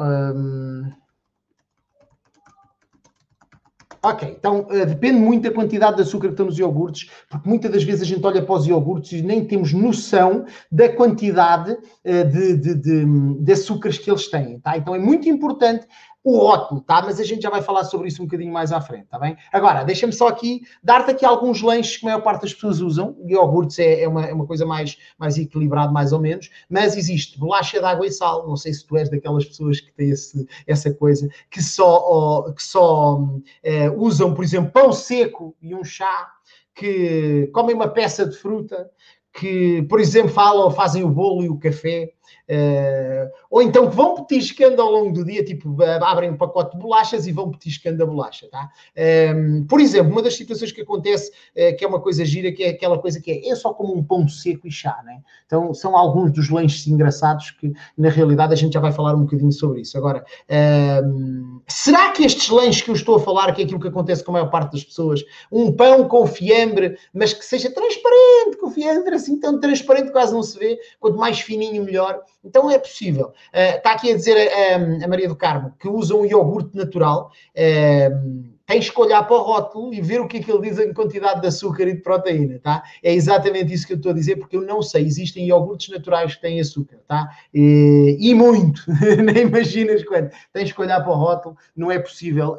Ok, 4.10 4.38
então 4.40 4.62
uh, 4.62 4.86
depende 4.86 5.20
muito 5.20 5.44
da 5.44 5.54
quantidade 5.54 5.98
de 5.98 6.04
açúcar 6.04 6.28
que 6.28 6.34
estão 6.34 6.46
nos 6.46 6.58
iogurtes, 6.58 7.10
porque 7.30 7.50
muitas 7.50 7.70
das 7.70 7.84
vezes 7.84 8.04
a 8.04 8.06
gente 8.06 8.26
olha 8.26 8.42
para 8.42 8.56
os 8.56 8.66
iogurtes 8.66 9.20
e 9.20 9.22
nem 9.22 9.44
temos 9.44 9.74
noção 9.74 10.46
da 10.72 10.88
quantidade 10.88 11.74
uh, 11.74 12.32
de, 12.32 12.56
de, 12.56 12.74
de, 12.76 13.06
de, 13.44 13.52
açúcares 13.52 13.98
que 13.98 14.10
eles 14.10 14.30
têm, 14.30 14.62
tá? 14.62 14.78
Então 14.78 14.96
é 14.96 15.00
muito 15.00 15.28
importante 15.28 15.86
o 16.24 16.38
rótulo, 16.40 16.82
tá? 16.82 17.02
Mas 17.02 17.20
a 17.20 17.24
gente 17.24 17.42
já 17.42 17.50
vai 17.50 17.62
falar 17.62 17.86
sobre 17.86 18.08
isso 18.08 18.22
um 18.22 18.26
bocadinho 18.26 18.52
mais 18.52 18.72
à 18.72 18.82
frente, 18.82 19.08
tá 19.08 19.18
bem? 19.18 19.38
Agora, 19.52 19.84
deixa-me 19.84 20.12
só 20.12 20.28
aqui 20.28 20.62
dar-te 20.84 21.12
aqui 21.12 21.26
alguns 21.26 21.62
lanches 21.62 21.98
que 21.98 22.06
a 22.06 22.10
maior 22.10 22.22
parte 22.22 22.42
das 22.42 22.54
pessoas 22.54 22.82
usam. 22.82 23.16
Iogurtes 23.26 23.80
é, 23.80 24.02
é, 24.02 24.08
uma, 24.08 24.26
é 24.26 24.34
uma 24.34 24.46
coisa 24.46 24.66
mais, 24.66 24.98
mais 25.18 25.38
equilibrada, 25.38 25.92
mais 25.92 26.12
ou 26.12 26.20
menos, 26.20 26.50
mas 26.70 26.98
existe 26.98 27.40
bolacha 27.40 27.80
de 27.80 27.86
água 27.86 28.06
e 28.06 28.12
sal. 28.12 28.48
Não 28.48 28.58
sei 28.58 28.74
se 28.74 28.86
tu 28.86 28.98
és 28.98 29.10
daquelas 29.10 29.46
pessoas 29.46 29.80
que 29.80 29.92
têm 29.94 30.10
esse, 30.10 30.46
essa 30.66 30.94
coisa, 30.94 31.30
que 31.50 31.62
só, 31.62 32.52
que 32.52 32.64
só 32.64 33.20
é, 33.64 33.90
usam, 33.90 34.34
por 34.34 34.44
exemplo, 34.44 34.72
pão 34.72 34.92
seco 34.92 35.56
e 35.62 35.74
um 35.74 35.84
chá, 35.84 36.30
que 36.76 37.50
comem 37.54 37.76
uma 37.76 37.88
peça 37.88 38.26
de 38.28 38.38
fruta, 38.38 38.90
que, 39.34 39.84
por 39.84 40.00
exemplo, 40.00 40.30
falam, 40.30 40.70
fazem 40.72 41.04
o 41.04 41.10
bolo 41.10 41.44
e 41.44 41.50
o 41.50 41.58
café, 41.58 42.12
Uh, 42.50 43.30
ou 43.50 43.62
então 43.62 43.90
vão 43.90 44.24
petiscando 44.24 44.82
ao 44.82 44.92
longo 44.92 45.12
do 45.12 45.26
dia, 45.26 45.44
tipo, 45.44 45.76
abrem 45.84 46.32
um 46.32 46.38
pacote 46.38 46.76
de 46.76 46.82
bolachas 46.82 47.28
e 47.28 47.32
vão 47.32 47.52
petiscando 47.52 48.02
a 48.02 48.06
bolacha, 48.06 48.48
tá? 48.50 48.70
Ehm, 48.96 49.66
por 49.66 49.82
exemplo, 49.82 50.12
uma 50.12 50.22
das 50.22 50.36
situações 50.36 50.72
que 50.72 50.82
acontece, 50.82 51.32
uh, 51.32 51.76
que 51.78 51.84
é 51.84 51.88
uma 51.88 52.00
coisa 52.00 52.24
gira, 52.24 52.52
que 52.52 52.64
é 52.64 52.70
aquela 52.70 53.00
coisa 53.00 53.20
que 53.22 53.32
é, 53.32 53.50
é 53.50 53.56
só 53.56 53.74
como 53.74 53.96
um 53.96 54.04
pão 54.04 54.28
seco 54.28 54.68
e 54.68 54.72
chá, 54.72 55.02
né? 55.06 55.22
Então, 55.46 55.74
são 55.74 55.98
alguns 55.98 56.32
dos 56.32 56.50
lanches 56.50 56.88
engraçados 56.88 57.52
que, 57.52 57.74
na 57.98 58.10
realidade, 58.10 58.54
a 58.54 58.58
gente 58.58 58.74
já 58.74 58.80
vai 58.80 58.92
falar 58.92 59.16
um 59.16 59.24
bocadinho 59.24 59.52
sobre 59.52 59.82
isso. 59.82 59.98
Agora, 59.98 60.24
ehm, 60.48 61.60
será 61.68 62.12
que 62.12 62.24
estes 62.24 62.50
lanches 62.50 62.82
que 62.82 62.90
eu 62.90 62.96
estou 62.96 63.16
a 63.16 63.20
falar, 63.20 63.54
que 63.54 63.62
é 63.62 63.66
aquilo 63.66 63.80
que 63.80 63.88
acontece 63.88 64.24
com 64.24 64.32
a 64.32 64.34
maior 64.34 64.50
parte 64.50 64.74
das 64.74 64.84
pessoas, 64.84 65.24
um 65.52 65.72
pão 65.72 66.08
com 66.08 66.26
fiambre, 66.26 66.98
mas 67.14 67.34
que 67.34 67.44
seja 67.44 67.70
transparente, 67.72 68.58
com 68.60 68.72
fiambre 68.72 69.16
assim 69.16 69.40
tão 69.40 69.60
transparente 69.60 70.12
quase 70.12 70.34
não 70.34 70.44
se 70.44 70.58
vê, 70.58 70.80
quanto 71.00 71.18
mais 71.18 71.40
fininho 71.40 71.84
melhor, 71.84 72.17
então 72.44 72.70
é 72.70 72.78
possível. 72.78 73.28
Uh, 73.54 73.78
está 73.78 73.92
aqui 73.92 74.12
a 74.12 74.16
dizer 74.16 74.50
a, 74.52 75.06
a, 75.06 75.08
Maria 75.08 75.28
do 75.28 75.36
Carmo 75.36 75.74
que 75.80 75.88
usa 75.88 76.16
um 76.16 76.26
iogurte 76.26 76.76
natural. 76.76 77.32
Uh, 77.56 78.58
tens 78.68 78.90
que 78.90 79.00
olhar 79.00 79.24
para 79.24 79.36
o 79.36 79.42
rótulo 79.42 79.94
e 79.94 80.02
ver 80.02 80.20
o 80.20 80.28
que 80.28 80.38
é 80.38 80.40
que 80.42 80.52
ele 80.52 80.70
diz 80.70 80.78
em 80.78 80.94
quantidade 80.94 81.40
de 81.40 81.48
açúcar 81.48 81.84
e 81.84 81.94
de 81.94 82.02
proteína, 82.02 82.60
tá? 82.60 82.84
É 83.02 83.14
exatamente 83.14 83.74
isso 83.74 83.88
que 83.88 83.94
eu 83.94 83.98
estou 83.98 84.12
a 84.12 84.16
dizer, 84.16 84.36
porque 84.36 84.58
eu 84.58 84.62
não 84.62 84.82
sei. 84.82 85.06
Existem 85.06 85.48
iogurtes 85.48 85.90
naturais 85.90 86.36
que 86.36 86.42
têm 86.42 86.60
açúcar, 86.60 87.00
tá? 87.08 87.30
E, 87.54 88.18
e 88.20 88.36
muito, 88.36 88.84
nem 89.24 89.44
imaginas 89.44 90.04
quando. 90.04 90.30
Tens 90.52 90.74
que 90.74 90.82
olhar 90.82 91.02
para 91.02 91.12
o 91.12 91.16
rótulo, 91.16 91.58
não 91.76 91.90
é 91.90 91.98
possível. 91.98 92.58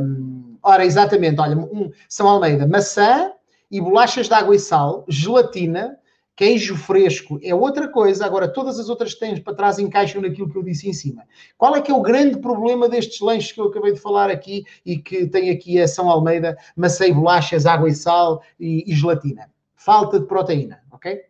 Um, 0.00 0.56
ora, 0.62 0.84
exatamente, 0.84 1.40
olha, 1.40 1.56
um, 1.56 1.90
São 2.06 2.28
Almeida, 2.28 2.66
maçã 2.66 3.32
e 3.70 3.80
bolachas 3.80 4.28
de 4.28 4.34
água 4.34 4.54
e 4.54 4.58
sal, 4.58 5.06
gelatina, 5.08 5.98
Queijo 6.38 6.76
fresco 6.76 7.40
é 7.42 7.52
outra 7.52 7.88
coisa, 7.88 8.24
agora 8.24 8.46
todas 8.46 8.78
as 8.78 8.88
outras 8.88 9.12
que 9.12 9.18
tens 9.18 9.40
para 9.40 9.56
trás 9.56 9.76
encaixam 9.80 10.22
naquilo 10.22 10.48
que 10.48 10.56
eu 10.56 10.62
disse 10.62 10.88
em 10.88 10.92
cima. 10.92 11.24
Qual 11.56 11.74
é 11.74 11.82
que 11.82 11.90
é 11.90 11.94
o 11.94 12.00
grande 12.00 12.38
problema 12.38 12.88
destes 12.88 13.18
lanches 13.20 13.50
que 13.50 13.60
eu 13.60 13.64
acabei 13.64 13.92
de 13.92 13.98
falar 13.98 14.30
aqui 14.30 14.64
e 14.86 14.96
que 14.96 15.26
tem 15.26 15.50
aqui 15.50 15.80
a 15.80 15.88
São 15.88 16.08
Almeida, 16.08 16.56
maçã 16.76 17.12
bolachas, 17.12 17.66
água 17.66 17.88
e 17.88 17.92
sal 17.92 18.40
e, 18.60 18.84
e 18.86 18.94
gelatina? 18.94 19.50
Falta 19.74 20.20
de 20.20 20.26
proteína, 20.26 20.80
ok? 20.92 21.22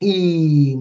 E, 0.00 0.76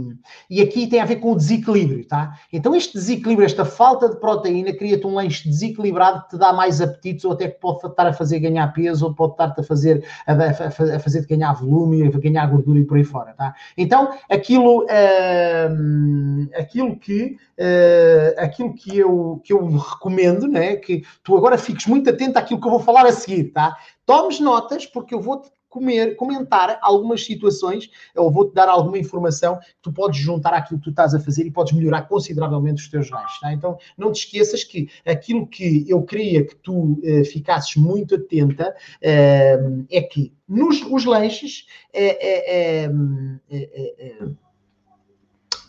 e, 0.47 0.61
aqui 0.61 0.85
tem 0.85 0.99
a 0.99 1.05
ver 1.05 1.15
com 1.15 1.31
o 1.31 1.35
desequilíbrio, 1.35 2.05
tá? 2.05 2.37
Então, 2.53 2.75
este 2.75 2.93
desequilíbrio, 2.93 3.47
esta 3.47 3.65
falta 3.65 4.07
de 4.07 4.19
proteína, 4.19 4.71
cria-te 4.71 5.07
um 5.07 5.15
lanche 5.15 5.49
desequilibrado 5.49 6.21
que 6.23 6.29
te 6.29 6.37
dá 6.37 6.53
mais 6.53 6.79
apetites, 6.81 7.25
ou 7.25 7.31
até 7.31 7.47
que 7.47 7.59
pode 7.59 7.83
estar 7.83 8.05
a 8.05 8.13
fazer 8.13 8.39
ganhar 8.39 8.71
peso, 8.73 9.07
ou 9.07 9.15
pode 9.15 9.31
estar-te 9.31 9.59
a 9.59 9.63
fazer 9.63 10.05
a, 10.27 10.33
a 10.33 10.99
fazer 10.99 11.21
-te 11.21 11.29
ganhar 11.29 11.53
volume, 11.53 12.07
a 12.07 12.11
ganhar 12.11 12.45
gordura 12.45 12.77
e 12.77 12.85
por 12.85 12.97
aí 12.97 13.03
fora, 13.03 13.33
tá? 13.33 13.55
Então, 13.75 14.13
aquilo, 14.29 14.83
uh, 14.83 16.49
aquilo 16.55 16.95
que 16.95 17.37
uh, 17.57 18.39
aquilo 18.39 18.71
que 18.75 18.99
eu, 18.99 19.41
que 19.43 19.51
eu 19.51 19.65
recomendo, 19.77 20.47
né? 20.47 20.75
Que 20.75 21.03
tu 21.23 21.35
agora 21.35 21.57
fiques 21.57 21.87
muito 21.87 22.07
atento 22.07 22.37
àquilo 22.37 22.61
que 22.61 22.67
eu 22.67 22.71
vou 22.71 22.79
falar 22.79 23.07
a 23.07 23.11
seguir, 23.11 23.45
tá? 23.45 23.75
Tomes 24.05 24.39
notas, 24.39 24.85
porque 24.85 25.15
eu 25.15 25.19
vou-te 25.19 25.49
comer, 25.77 26.15
comentar 26.15 26.79
algumas 26.81 27.23
situações, 27.23 27.89
ou 28.15 28.31
vou-te 28.31 28.53
dar 28.53 28.67
alguma 28.67 28.97
informação 28.97 29.57
que 29.57 29.65
tu 29.81 29.93
podes 29.93 30.19
juntar 30.19 30.53
àquilo 30.53 30.79
que 30.79 30.85
tu 30.85 30.89
estás 30.89 31.13
a 31.13 31.19
fazer 31.19 31.45
e 31.45 31.51
podes 31.51 31.73
melhorar 31.73 32.03
consideravelmente 32.03 32.81
os 32.81 32.89
teus 32.89 33.09
lanches. 33.09 33.39
Tá? 33.39 33.53
Então, 33.53 33.77
não 33.97 34.11
te 34.11 34.25
esqueças 34.25 34.63
que 34.63 34.89
aquilo 35.05 35.47
que 35.47 35.85
eu 35.87 36.01
queria 36.03 36.45
que 36.45 36.55
tu 36.55 36.93
uh, 36.93 37.25
ficasses 37.25 37.75
muito 37.75 38.15
atenta 38.15 38.75
uh, 39.01 39.85
é 39.89 40.01
que 40.01 40.33
nos 40.47 40.81
os 40.81 41.05
lanches 41.05 41.67
é, 41.93 42.83
é, 42.83 42.89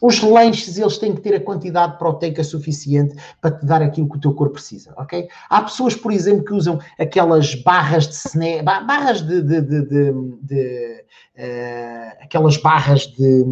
os 0.00 0.22
lanches, 0.22 0.78
eles 0.78 0.98
têm 0.98 1.14
que 1.14 1.20
ter 1.20 1.34
a 1.34 1.40
quantidade 1.40 1.98
proteica 1.98 2.44
suficiente 2.44 3.16
para 3.40 3.52
te 3.52 3.66
dar 3.66 3.82
aquilo 3.82 4.08
que 4.08 4.16
o 4.16 4.20
teu 4.20 4.34
corpo 4.34 4.54
precisa, 4.54 4.92
ok? 4.96 5.28
Há 5.48 5.62
pessoas, 5.62 5.94
por 5.94 6.12
exemplo, 6.12 6.44
que 6.44 6.54
usam 6.54 6.78
aquelas 6.98 7.54
barras 7.54 8.08
de 8.08 8.14
snack, 8.14 8.64
barras 8.64 9.22
de... 9.22 9.42
de, 9.42 9.60
de, 9.60 9.82
de, 9.82 10.12
de 10.42 11.04
uh, 11.38 12.22
aquelas 12.22 12.56
barras 12.56 13.06
de... 13.06 13.44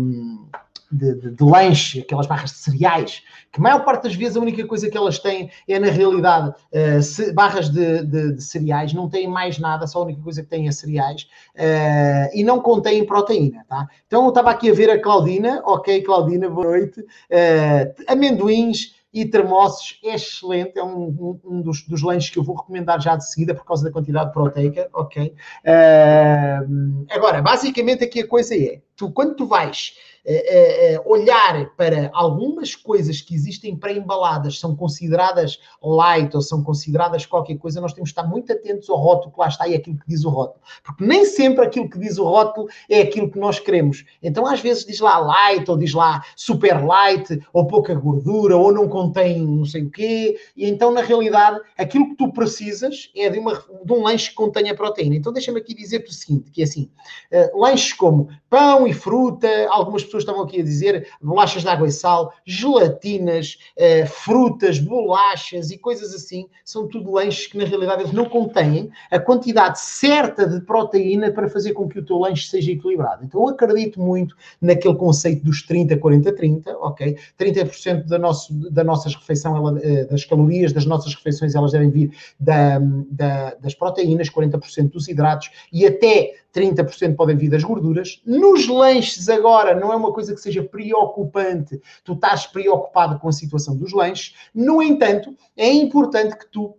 de, 0.91 1.15
de, 1.15 1.31
de, 1.31 1.45
lanche, 1.45 2.01
aquelas 2.01 2.27
barras 2.27 2.51
de 2.51 2.59
cereais, 2.59 3.23
que 3.53 3.59
a 3.59 3.63
maior 3.63 3.85
parte 3.85 4.05
das 4.05 4.15
vezes 4.15 4.37
a 4.37 4.41
única 4.41 4.67
coisa 4.67 4.91
que 4.91 4.97
elas 4.97 5.19
têm 5.19 5.51
é, 5.69 5.79
na 5.79 5.89
realidade, 5.89 6.51
uh, 6.51 7.03
se, 7.03 7.33
barras 7.33 7.69
de, 7.69 8.05
de, 8.05 8.41
cereais, 8.41 8.93
não 8.93 9.09
têm 9.09 9.29
mais 9.29 9.59
nada, 9.59 9.87
só 9.87 10.01
a 10.01 10.05
única 10.05 10.23
coisa 10.23 10.43
que 10.43 10.49
têm 10.49 10.69
é 10.69 10.73
cereais, 10.73 11.23
uh, 11.55 12.31
e 12.35 12.45
não 12.45 12.61
contêm 12.61 13.05
proteína, 13.05 13.65
tá? 13.69 13.87
Então 14.07 14.25
eu 14.25 14.29
estava 14.29 14.51
aqui 14.51 14.71
a 14.71 14.75
ver 14.75 14.91
a 14.91 15.01
Claudina, 15.01 15.63
ok, 15.65 16.03
Claudina, 16.03 16.49
boa 16.49 16.67
noite, 16.67 17.01
uh, 17.01 18.05
amendoins, 18.09 18.97
e 19.17 19.25
termossos 19.25 19.99
é 20.05 20.15
excelente, 20.15 20.79
é 20.79 20.85
um, 20.85 21.07
um, 21.09 21.41
um 21.43 21.63
dos, 21.63 21.83
dos, 21.89 22.03
lanches 22.03 22.29
que 22.29 22.39
eu 22.39 22.45
vou 22.45 22.55
recomendar 22.55 23.01
já 23.01 23.17
de 23.17 23.27
seguida 23.27 23.55
por 23.55 23.65
causa 23.65 23.83
da 23.83 23.91
quantidade 23.91 24.31
proteica, 24.31 24.91
ok? 24.93 25.35
Uh, 25.65 27.07
agora, 27.09 27.41
basicamente 27.41 28.05
aqui 28.05 28.21
a 28.21 28.29
coisa 28.29 28.55
é, 28.55 28.83
tu 28.97 29.11
quando 29.11 29.37
tu 29.37 29.47
vais 29.47 29.95
uh, 30.27 30.99
uh, 30.99 31.13
olhar 31.13 31.71
para 31.77 32.11
algumas 32.13 32.75
coisas 32.75 33.21
que 33.21 33.35
existem 33.35 33.77
pré-embaladas, 33.77 34.59
são 34.59 34.75
consideradas 34.75 35.61
light 35.83 36.35
ou 36.35 36.43
são 36.43 36.63
consideradas 36.63 37.25
qualquer 37.25 37.57
coisa, 37.59 37.81
nós 37.81 37.93
temos 37.93 38.11
que 38.11 38.19
estar 38.19 38.29
muito 38.29 38.53
atentos 38.53 38.89
ao 38.91 38.97
rótulo 38.97 39.33
que 39.33 39.41
lá 39.41 39.49
está 39.49 39.69
e 39.69 39.75
aquilo 39.75 39.97
que 39.97 40.09
diz 40.09 40.25
o 40.25 40.31
rótulo. 40.31 40.61
Porque 40.83 41.05
nem 41.05 41.25
sempre 41.25 41.65
aquilo 41.65 41.89
que 41.89 41.99
diz 41.99 42.19
o 42.19 42.25
rótulo 42.25 42.69
é 42.89 43.03
aquilo 43.03 43.31
que 43.31 43.39
nós 43.39 43.59
queremos. 43.59 44.05
Então, 44.23 44.47
às 44.47 44.61
vezes, 44.61 44.85
diz 44.85 45.01
lá 45.01 45.19
light, 45.19 45.71
ou 45.71 45.77
diz 45.77 45.93
lá 45.93 46.23
super 46.35 46.85
light, 46.85 47.41
ou 47.53 47.67
pouca 47.67 47.95
gordura, 47.95 48.57
ou 48.57 48.73
não 48.73 48.89
contém 48.89 49.43
não 49.43 49.65
sei 49.65 49.85
o 49.85 49.91
quê. 49.91 50.39
E 50.57 50.67
então, 50.69 50.91
na 50.91 51.03
realidade, 51.03 51.61
aquilo 51.77 52.09
que 52.11 52.17
tu 52.17 52.33
precisas 52.33 53.11
é 53.15 53.29
de, 53.29 53.39
uma, 53.39 53.55
de 53.55 53.93
um 53.93 54.03
lanche 54.03 54.31
que 54.31 54.35
contenha 54.35 54.75
proteína. 54.75 55.17
Então, 55.17 55.33
deixa-me 55.33 55.61
aqui 55.61 55.75
dizer-te 55.75 56.11
o 56.11 56.15
seguinte, 56.15 56.51
que 56.51 56.63
é 56.63 56.65
assim, 56.65 56.91
uh, 57.33 57.61
lanches 57.61 57.93
como 57.93 58.29
pão 58.49 58.86
e 58.87 58.93
fruta, 58.93 59.49
algumas 59.71 60.05
pessoas 60.05 60.23
estavam 60.23 60.43
aqui 60.43 60.61
a 60.61 60.65
dizer, 60.65 61.09
bolachas 61.21 61.63
de 61.63 61.69
água 61.69 61.89
e 61.89 61.93
sal, 61.93 62.33
gelatinas, 62.45 63.59
uh, 63.77 64.07
frutas, 64.07 64.79
bolachas 64.79 65.71
e 65.71 65.79
coisas 65.79 66.15
assim, 66.15 66.49
são 66.65 66.89
tudo 66.89 67.13
lanches 67.13 67.47
que 67.47 67.59
na 67.59 67.65
realidade 67.65 68.03
eles 68.03 68.13
não 68.13 68.27
contêm 68.27 68.91
a 69.11 69.19
quantidade 69.19 69.81
certa 69.81 70.47
de 70.47 70.61
proteína 70.61 71.31
para 71.31 71.49
fazer 71.49 71.73
com 71.73 71.89
que 71.89 71.99
o 71.99 72.05
teu 72.05 72.19
lanche 72.19 72.49
seja 72.49 72.73
equilibrado. 72.73 73.25
Então 73.25 73.41
eu 73.41 73.49
acredito 73.49 74.01
muito 74.01 74.37
naquele 74.61 74.95
conceito 74.95 75.45
dos 75.45 75.63
30, 75.63 75.97
40, 75.97 76.33
30, 76.33 76.79
ok? 76.79 77.17
30% 77.39 78.07
da, 78.07 78.19
nosso, 78.19 78.53
da 78.71 78.85
nossas 78.85 79.15
refeição, 79.15 79.57
ela, 79.57 79.73
uh, 79.73 80.09
das 80.11 80.25
calorias 80.25 80.73
das 80.73 80.87
nossas 80.87 81.15
refeições, 81.15 81.55
elas 81.55 81.73
devem 81.73 81.91
vir 81.91 82.11
da, 82.39 82.79
da, 83.11 83.55
das 83.55 83.75
proteínas, 83.75 84.29
40% 84.31 84.91
dos 84.91 85.09
hidratos 85.09 85.51
e 85.73 85.87
até 85.87 86.35
30% 86.55 87.15
podem 87.17 87.37
vir 87.37 87.51
das 87.51 87.63
gorduras. 87.63 88.21
Nos 88.25 88.67
lanches 88.77 89.29
agora 89.29 89.75
não 89.75 89.93
é 89.93 89.97
uma 89.97 90.13
coisa 90.13 90.35
que 90.35 90.41
seja 90.41 90.63
preocupante, 90.63 91.81
tu 92.05 92.13
estás 92.13 92.47
preocupado 92.47 93.19
com 93.19 93.29
a 93.29 93.33
situação 93.33 93.77
dos 93.77 93.93
lanches. 93.93 94.35
No 94.55 94.83
entanto, 94.83 95.37
é 95.57 95.71
importante 95.73 96.37
que 96.37 96.47
tu 96.47 96.77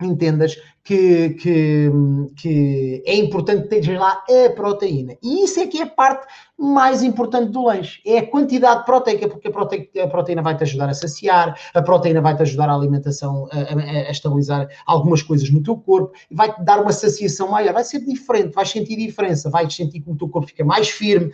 entendas 0.00 0.56
que, 0.84 1.30
que, 1.30 1.90
que 2.36 3.02
é 3.06 3.14
importante 3.16 3.68
ter 3.68 3.96
lá 3.96 4.22
a 4.28 4.50
proteína. 4.50 5.16
E 5.22 5.44
isso 5.44 5.60
é 5.60 5.66
que 5.66 5.78
é 5.78 5.82
a 5.82 5.86
parte 5.86 6.26
mais 6.58 7.02
importante 7.02 7.50
do 7.50 7.64
lanche. 7.64 8.00
É 8.04 8.18
a 8.18 8.26
quantidade 8.26 8.84
proteica, 8.84 9.28
porque 9.28 9.48
a 9.48 9.50
proteína, 9.50 10.08
proteína 10.08 10.42
vai 10.42 10.56
te 10.56 10.64
ajudar 10.64 10.88
a 10.88 10.94
saciar, 10.94 11.56
a 11.72 11.82
proteína 11.82 12.20
vai 12.20 12.36
te 12.36 12.42
ajudar 12.42 12.68
a 12.68 12.74
alimentação, 12.74 13.48
a, 13.52 13.58
a, 13.58 14.08
a 14.08 14.10
estabilizar 14.10 14.68
algumas 14.86 15.22
coisas 15.22 15.48
no 15.50 15.62
teu 15.62 15.76
corpo, 15.76 16.12
vai 16.30 16.52
te 16.52 16.62
dar 16.64 16.80
uma 16.80 16.92
saciação 16.92 17.48
maior, 17.48 17.72
vai 17.72 17.84
ser 17.84 18.00
diferente, 18.04 18.54
vais 18.54 18.70
sentir 18.70 18.96
diferença, 18.96 19.50
vais 19.50 19.72
sentir 19.74 20.00
que 20.00 20.10
o 20.10 20.16
teu 20.16 20.28
corpo 20.28 20.48
fica 20.48 20.64
mais 20.64 20.88
firme, 20.88 21.32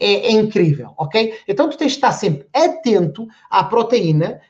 é, 0.00 0.28
é, 0.28 0.32
incrível, 0.32 0.94
ok? 0.96 1.34
Então 1.46 1.68
tu 1.68 1.76
tens 1.76 1.92
de 1.92 1.98
estar 1.98 2.12
sempre 2.12 2.48
atento 2.54 3.28
à 3.50 3.62
proteína, 3.62 4.40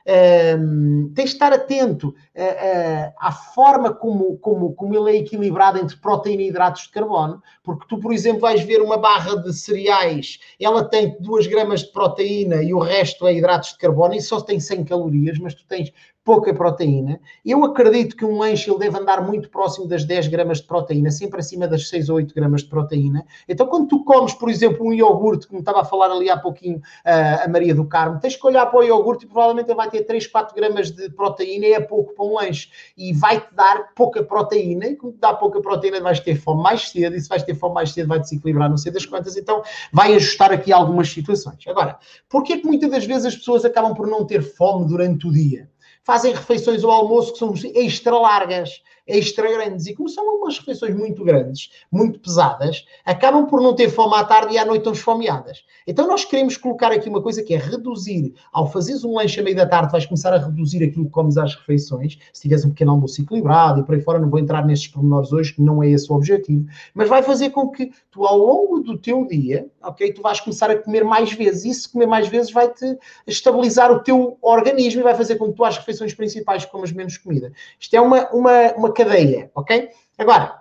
um, 0.58 1.12
tens 1.12 1.30
de 1.30 1.34
estar 1.34 1.52
atento 1.52 2.08
uh, 2.08 2.12
uh, 2.12 3.12
à 3.18 3.32
forma 3.32 3.92
como, 3.92 4.38
como, 4.38 4.72
como 4.74 4.94
ele 4.96 5.16
é 5.16 5.20
equilibrado 5.20 5.78
entre 5.78 5.96
proteína 5.96 6.42
e 6.42 6.48
hidratos 6.48 6.82
de 6.82 6.90
carbono, 6.90 7.42
porque 7.64 7.84
tu, 7.88 7.98
por 7.98 8.12
exemplo, 8.12 8.40
vais 8.40 8.62
ver 8.62 8.80
uma 8.80 8.96
barra 8.96 9.34
de 9.42 9.52
cereais, 9.52 10.38
ela 10.60 10.84
tem 10.84 11.16
2 11.18 11.48
gramas 11.48 11.80
de 11.80 11.92
proteína 11.92 12.62
e 12.62 12.72
o 12.72 12.78
resto 12.78 13.26
é 13.26 13.34
hidratos 13.34 13.72
de 13.72 13.78
carbono 13.78 14.14
e 14.14 14.22
só 14.22 14.40
tem 14.40 14.60
100 14.60 14.84
calorias, 14.84 15.38
mas 15.38 15.54
tu 15.54 15.66
tens 15.66 15.92
pouca 16.24 16.52
proteína. 16.52 17.18
Eu 17.44 17.64
acredito 17.64 18.16
que 18.16 18.24
um 18.24 18.38
lanche 18.38 18.70
ele 18.70 18.78
deve 18.78 18.98
andar 18.98 19.22
muito 19.26 19.48
próximo 19.48 19.86
das 19.88 20.04
10 20.04 20.28
gramas 20.28 20.58
de 20.58 20.66
proteína, 20.66 21.10
sempre 21.10 21.40
acima 21.40 21.66
das 21.66 21.88
6 21.88 22.08
ou 22.10 22.16
8 22.16 22.34
gramas 22.34 22.62
de 22.62 22.68
proteína. 22.68 23.24
Então, 23.48 23.66
quando 23.66 23.88
tu 23.88 24.04
comes, 24.04 24.34
por 24.34 24.50
exemplo, 24.50 24.86
um 24.86 24.92
iogurte, 24.92 25.46
como 25.46 25.60
estava 25.60 25.80
a 25.80 25.84
falar 25.84 26.10
ali 26.10 26.28
há 26.28 26.36
pouquinho 26.36 26.78
uh, 26.78 27.44
a 27.44 27.48
Maria 27.48 27.74
do 27.74 27.86
Carmo, 27.86 28.20
tens 28.20 28.36
que 28.36 28.46
olhar 28.46 28.66
para 28.66 28.78
o 28.78 28.82
iogurte 28.82 29.24
e 29.24 29.28
provavelmente 29.28 29.68
ele 29.68 29.76
vai 29.76 29.88
ter 29.88 30.02
3, 30.02 30.26
4 30.26 30.54
gramas 30.54 30.90
de 30.90 31.08
proteína 31.10 31.66
e 31.66 31.72
é 31.72 31.80
pouco 31.80 32.14
para 32.14 32.24
um 32.24 32.34
lanche. 32.34 32.68
E 32.96 33.12
vai-te 33.14 33.54
dar 33.54 33.94
pouca 33.94 34.22
proteína, 34.22 34.86
e 34.86 34.96
como 34.96 35.12
te 35.12 35.18
dá 35.18 35.32
pouca 35.32 35.60
proteína, 35.60 36.00
vais 36.00 36.20
ter 36.20 36.36
fome 36.36 36.62
mais 36.62 36.90
cedo, 36.90 37.16
e 37.16 37.20
se 37.20 37.28
vais 37.28 37.42
ter 37.42 37.54
fome 37.54 37.74
mais 37.74 37.92
cedo, 37.92 38.08
vai 38.08 38.20
desequilibrar 38.20 38.68
não 38.68 38.76
sei 38.76 38.92
das 38.92 39.06
quantas, 39.06 39.36
então 39.36 39.62
vai 39.92 40.14
ajustar 40.14 40.52
aqui 40.52 40.72
algumas 40.72 41.08
situações. 41.08 41.66
Agora, 41.66 41.98
porquê 42.28 42.58
que 42.58 42.66
muitas 42.66 42.90
das 42.90 43.06
vezes 43.06 43.26
as 43.26 43.36
pessoas 43.36 43.64
acabam 43.64 43.94
por 43.94 44.06
não 44.06 44.26
ter 44.26 44.42
fome 44.42 44.86
durante 44.86 45.26
o 45.26 45.32
dia? 45.32 45.68
Fazem 46.02 46.32
refeições 46.32 46.82
ao 46.82 46.90
almoço 46.90 47.32
que 47.32 47.38
são 47.38 47.54
extra 47.74 48.16
largas, 48.18 48.82
extra 49.06 49.50
grandes. 49.50 49.86
E 49.86 49.94
como 49.94 50.08
são 50.08 50.24
umas 50.36 50.58
refeições 50.58 50.94
muito 50.94 51.24
grandes, 51.24 51.70
muito 51.90 52.18
pesadas, 52.18 52.84
acabam 53.04 53.46
por 53.46 53.60
não 53.60 53.74
ter 53.74 53.90
fome 53.90 54.14
à 54.14 54.24
tarde 54.24 54.54
e 54.54 54.58
à 54.58 54.64
noite 54.64 54.80
estão 54.80 54.92
esfomeadas. 54.92 55.64
Então 55.86 56.06
nós 56.06 56.24
queremos 56.24 56.56
colocar 56.56 56.92
aqui 56.92 57.08
uma 57.08 57.22
coisa 57.22 57.42
que 57.42 57.54
é 57.54 57.58
reduzir. 57.58 58.34
Ao 58.52 58.70
fazeres 58.70 59.04
um 59.04 59.14
lanche 59.14 59.40
a 59.40 59.42
meio 59.42 59.56
da 59.56 59.66
tarde, 59.66 59.92
vais 59.92 60.06
começar 60.06 60.32
a 60.32 60.38
reduzir 60.38 60.82
aquilo 60.84 61.06
que 61.06 61.10
comes 61.10 61.36
às 61.36 61.54
refeições. 61.54 62.18
Se 62.32 62.42
tiveres 62.42 62.64
um 62.64 62.70
pequeno 62.70 62.92
almoço 62.92 63.20
equilibrado 63.20 63.80
e 63.80 63.84
por 63.84 63.94
aí 63.94 64.00
fora, 64.00 64.18
não 64.18 64.30
vou 64.30 64.38
entrar 64.38 64.64
nestes 64.64 64.88
pormenores 64.88 65.32
hoje, 65.32 65.54
que 65.54 65.62
não 65.62 65.82
é 65.82 65.90
esse 65.90 66.10
o 66.10 66.14
objetivo, 66.14 66.66
mas 66.94 67.08
vai 67.08 67.22
fazer 67.22 67.50
com 67.50 67.68
que 67.68 67.90
tu, 68.10 68.24
ao 68.24 68.38
longo 68.38 68.80
do 68.80 68.96
teu 68.96 69.26
dia, 69.26 69.66
ok, 69.82 70.12
tu 70.12 70.22
vais 70.22 70.40
começar 70.40 70.70
a 70.70 70.76
comer 70.76 71.04
mais 71.04 71.32
vezes. 71.32 71.64
E 71.64 71.74
se 71.74 71.88
comer 71.88 72.06
mais 72.06 72.28
vezes 72.28 72.52
vai-te 72.52 72.98
estabilizar 73.26 73.90
o 73.90 74.00
teu 74.00 74.38
organismo 74.40 75.00
e 75.00 75.04
vai 75.04 75.14
fazer 75.14 75.36
com 75.36 75.48
que 75.48 75.54
tu 75.54 75.64
às 75.64 75.76
refeições 75.76 75.89
principais 76.14 76.64
comas 76.64 76.92
menos 76.92 77.18
comida. 77.18 77.52
Isto 77.78 77.94
é 77.96 78.00
uma, 78.00 78.28
uma, 78.30 78.72
uma 78.74 78.92
cadeia, 78.92 79.50
ok? 79.54 79.88
Agora, 80.18 80.60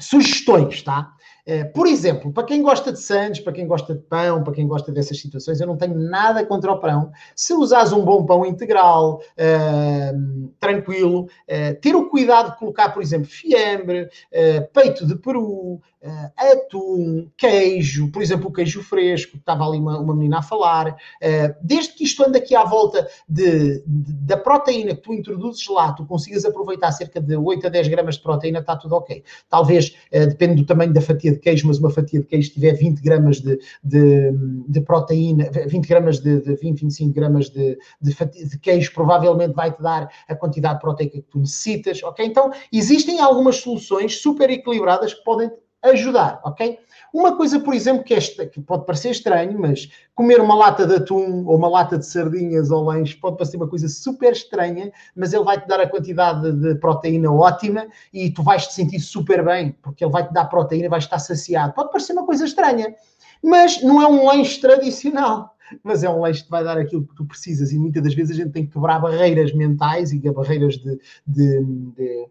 sugestões, 0.00 0.82
tá? 0.82 1.12
Eh, 1.48 1.64
por 1.64 1.86
exemplo, 1.86 2.30
para 2.30 2.44
quem 2.44 2.60
gosta 2.60 2.92
de 2.92 3.00
sandes, 3.00 3.40
para 3.40 3.54
quem 3.54 3.66
gosta 3.66 3.94
de 3.94 4.02
pão, 4.02 4.44
para 4.44 4.52
quem 4.52 4.68
gosta 4.68 4.92
dessas 4.92 5.18
situações, 5.18 5.58
eu 5.58 5.66
não 5.66 5.78
tenho 5.78 5.98
nada 5.98 6.44
contra 6.44 6.70
o 6.70 6.78
pão. 6.78 7.10
Se 7.34 7.54
usares 7.54 7.90
um 7.90 8.04
bom 8.04 8.26
pão 8.26 8.44
integral, 8.44 9.22
uh, 9.32 10.48
tranquilo, 10.60 11.22
uh, 11.22 11.80
ter 11.80 11.96
o 11.96 12.10
cuidado 12.10 12.50
de 12.50 12.58
colocar, 12.58 12.90
por 12.90 13.02
exemplo, 13.02 13.28
fiambre, 13.28 14.02
uh, 14.02 14.72
peito 14.74 15.06
de 15.06 15.16
peru, 15.16 15.80
uh, 16.02 16.32
atum, 16.36 17.28
queijo, 17.36 18.10
por 18.10 18.22
exemplo, 18.22 18.48
o 18.48 18.52
queijo 18.52 18.82
fresco, 18.82 19.36
estava 19.36 19.66
ali 19.66 19.78
uma, 19.78 19.98
uma 19.98 20.14
menina 20.14 20.38
a 20.38 20.42
falar, 20.42 20.90
uh, 20.90 21.54
desde 21.62 21.94
que 21.94 22.04
isto 22.04 22.24
anda 22.24 22.38
aqui 22.38 22.54
à 22.54 22.64
volta 22.64 23.08
de, 23.28 23.82
de, 23.86 24.12
da 24.12 24.36
proteína 24.36 24.94
que 24.94 25.02
tu 25.02 25.12
introduzes 25.12 25.66
lá, 25.68 25.92
tu 25.92 26.06
consigas 26.06 26.44
aproveitar 26.44 26.92
cerca 26.92 27.20
de 27.20 27.36
8 27.36 27.66
a 27.66 27.70
10 27.70 27.88
gramas 27.88 28.16
de 28.16 28.22
proteína, 28.22 28.60
está 28.60 28.76
tudo 28.76 28.94
ok. 28.94 29.22
Talvez, 29.48 29.96
uh, 30.12 30.26
depende 30.26 30.56
do 30.56 30.66
tamanho 30.66 30.92
da 30.92 31.00
fatia 31.00 31.32
de 31.32 31.38
queijo, 31.38 31.66
mas 31.66 31.78
uma 31.78 31.90
fatia 31.90 32.20
de 32.20 32.26
queijo 32.26 32.52
tiver 32.52 32.74
20 32.74 33.00
gramas 33.00 33.40
de, 33.40 33.58
de, 33.82 34.32
de 34.68 34.80
proteína, 34.80 35.50
20 35.66 35.86
gramas 35.86 36.20
de, 36.20 36.40
de 36.40 36.54
20, 36.54 36.80
25 36.80 37.14
gramas 37.14 37.50
de, 37.50 37.78
de, 38.00 38.14
de 38.48 38.58
queijo, 38.58 38.92
provavelmente 38.92 39.54
vai-te 39.54 39.82
dar 39.82 40.08
a 40.28 40.34
quantidade 40.34 40.80
proteica 40.80 41.18
que 41.18 41.30
tu 41.30 41.38
necessitas, 41.38 42.02
ok? 42.02 42.24
Então, 42.24 42.50
existem 42.72 43.20
algumas 43.20 43.56
soluções 43.56 44.20
super 44.20 44.50
equilibradas 44.50 45.14
que 45.14 45.24
podem 45.24 45.50
ajudar, 45.82 46.40
ok? 46.44 46.78
Uma 47.12 47.36
coisa, 47.36 47.58
por 47.60 47.72
exemplo, 47.72 48.04
que, 48.04 48.14
é, 48.14 48.20
que 48.20 48.60
pode 48.60 48.84
parecer 48.84 49.10
estranho, 49.10 49.58
mas 49.58 49.88
comer 50.14 50.40
uma 50.40 50.54
lata 50.54 50.86
de 50.86 50.96
atum 50.96 51.46
ou 51.46 51.56
uma 51.56 51.68
lata 51.68 51.96
de 51.96 52.04
sardinhas 52.04 52.70
ou 52.70 52.84
lanche 52.84 53.16
pode 53.16 53.36
parecer 53.36 53.56
uma 53.56 53.68
coisa 53.68 53.88
super 53.88 54.32
estranha, 54.32 54.92
mas 55.16 55.32
ele 55.32 55.44
vai-te 55.44 55.66
dar 55.66 55.80
a 55.80 55.88
quantidade 55.88 56.52
de 56.52 56.74
proteína 56.74 57.32
ótima 57.32 57.86
e 58.12 58.30
tu 58.30 58.42
vais 58.42 58.66
te 58.66 58.74
sentir 58.74 59.00
super 59.00 59.44
bem, 59.44 59.74
porque 59.82 60.04
ele 60.04 60.12
vai-te 60.12 60.32
dar 60.32 60.46
proteína 60.46 60.88
vais 60.88 61.04
estar 61.04 61.18
saciado. 61.18 61.72
Pode 61.72 61.90
parecer 61.90 62.12
uma 62.12 62.26
coisa 62.26 62.44
estranha, 62.44 62.94
mas 63.42 63.82
não 63.82 64.02
é 64.02 64.06
um 64.06 64.26
lanche 64.26 64.60
tradicional 64.60 65.54
mas 65.82 66.02
é 66.02 66.08
um 66.08 66.20
lanche 66.20 66.44
que 66.44 66.50
vai 66.50 66.64
dar 66.64 66.78
aquilo 66.78 67.06
que 67.06 67.14
tu 67.14 67.26
precisas 67.26 67.72
e 67.72 67.78
muitas 67.78 68.02
das 68.02 68.14
vezes 68.14 68.34
a 68.34 68.42
gente 68.42 68.52
tem 68.52 68.64
que 68.64 68.72
quebrar 68.72 68.98
barreiras 69.00 69.52
mentais 69.52 70.12
e 70.12 70.18
barreiras 70.18 70.78
de, 70.78 70.98
de, 71.26 71.62
de 71.94 72.28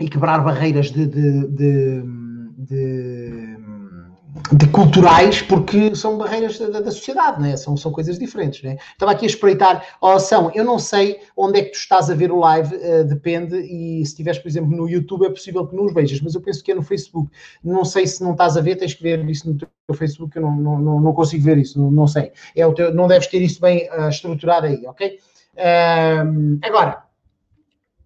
e 0.00 0.08
quebrar 0.08 0.42
barreiras 0.42 0.90
de, 0.90 1.06
de, 1.06 1.46
de, 1.46 2.02
de 4.52 4.68
culturais, 4.72 5.40
porque 5.42 5.94
são 5.94 6.18
barreiras 6.18 6.58
da, 6.58 6.80
da 6.80 6.90
sociedade, 6.90 7.40
né? 7.40 7.56
são, 7.56 7.76
são 7.76 7.92
coisas 7.92 8.18
diferentes. 8.18 8.62
Né? 8.62 8.76
Estava 8.92 9.12
aqui 9.12 9.24
a 9.24 9.28
espreitar, 9.28 9.86
ó, 10.00 10.18
São, 10.18 10.50
eu 10.52 10.64
não 10.64 10.80
sei 10.80 11.20
onde 11.36 11.60
é 11.60 11.62
que 11.62 11.70
tu 11.70 11.78
estás 11.78 12.10
a 12.10 12.14
ver 12.14 12.32
o 12.32 12.40
live, 12.40 12.74
uh, 12.74 13.04
depende, 13.04 13.56
e 13.56 13.98
se 13.98 14.12
estiveres, 14.12 14.40
por 14.40 14.48
exemplo, 14.48 14.76
no 14.76 14.88
YouTube, 14.88 15.26
é 15.26 15.30
possível 15.30 15.64
que 15.66 15.76
não 15.76 15.84
os 15.84 15.94
vejas, 15.94 16.20
mas 16.20 16.34
eu 16.34 16.40
penso 16.40 16.64
que 16.64 16.72
é 16.72 16.74
no 16.74 16.82
Facebook. 16.82 17.30
Não 17.62 17.84
sei 17.84 18.06
se 18.06 18.22
não 18.22 18.32
estás 18.32 18.56
a 18.56 18.60
ver, 18.60 18.74
tens 18.74 18.94
que 18.94 19.02
ver 19.02 19.24
isso 19.30 19.48
no 19.48 19.56
teu 19.56 19.68
Facebook, 19.94 20.34
eu 20.36 20.42
não, 20.42 20.56
não, 20.56 21.00
não 21.00 21.12
consigo 21.12 21.44
ver 21.44 21.58
isso, 21.58 21.80
não, 21.80 21.90
não 21.90 22.08
sei. 22.08 22.32
É 22.56 22.66
o 22.66 22.74
teu, 22.74 22.92
não 22.92 23.06
deves 23.06 23.28
ter 23.28 23.40
isso 23.40 23.60
bem 23.60 23.88
uh, 23.90 24.08
estruturado 24.08 24.66
aí, 24.66 24.84
ok? 24.86 25.20
Uh, 25.54 26.58
agora, 26.62 27.03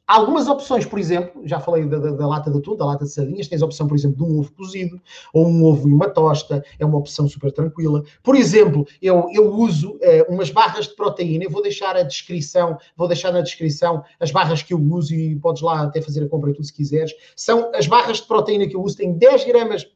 algumas 0.08 0.48
opções, 0.48 0.86
por 0.86 0.98
exemplo, 0.98 1.42
já 1.44 1.60
falei 1.60 1.84
da, 1.84 1.98
da, 1.98 2.10
da, 2.10 2.26
lata 2.26 2.50
de 2.50 2.58
atum, 2.58 2.74
da 2.74 2.86
lata 2.86 3.04
de 3.04 3.12
sardinhas, 3.12 3.46
tens 3.46 3.62
a 3.62 3.66
opção, 3.66 3.86
por 3.86 3.94
exemplo, 3.94 4.16
de 4.16 4.22
um 4.22 4.40
ovo 4.40 4.50
cozido, 4.52 5.00
ou 5.34 5.46
um 5.46 5.62
ovo 5.64 5.88
e 5.88 5.92
uma 5.92 6.08
tosta, 6.08 6.64
é 6.78 6.86
uma 6.86 6.96
opção 6.96 7.28
super 7.28 7.52
tranquila. 7.52 8.02
Por 8.22 8.34
exemplo, 8.34 8.86
eu, 9.02 9.28
eu 9.32 9.54
uso 9.54 9.98
eh, 10.00 10.26
umas 10.28 10.50
barras 10.50 10.86
de 10.88 10.96
proteína, 10.96 11.44
eu 11.44 11.50
vou 11.50 11.62
deixar 11.62 11.94
a 11.94 12.02
descrição, 12.02 12.78
vou 12.96 13.06
deixar 13.06 13.32
na 13.32 13.42
descrição 13.42 14.02
as 14.18 14.30
barras 14.30 14.62
que 14.62 14.72
eu 14.72 14.80
uso 14.80 15.14
e 15.14 15.36
podes 15.36 15.60
lá 15.60 15.82
até 15.82 16.00
fazer 16.00 16.24
a 16.24 16.28
compra 16.28 16.54
tu 16.54 16.64
se 16.64 16.72
quiseres. 16.72 17.12
São 17.36 17.70
as 17.74 17.86
barras 17.86 18.16
de 18.16 18.26
proteína 18.26 18.66
que 18.66 18.74
eu 18.74 18.82
uso, 18.82 18.96
têm 18.96 19.12
10 19.12 19.44
gramas 19.44 19.86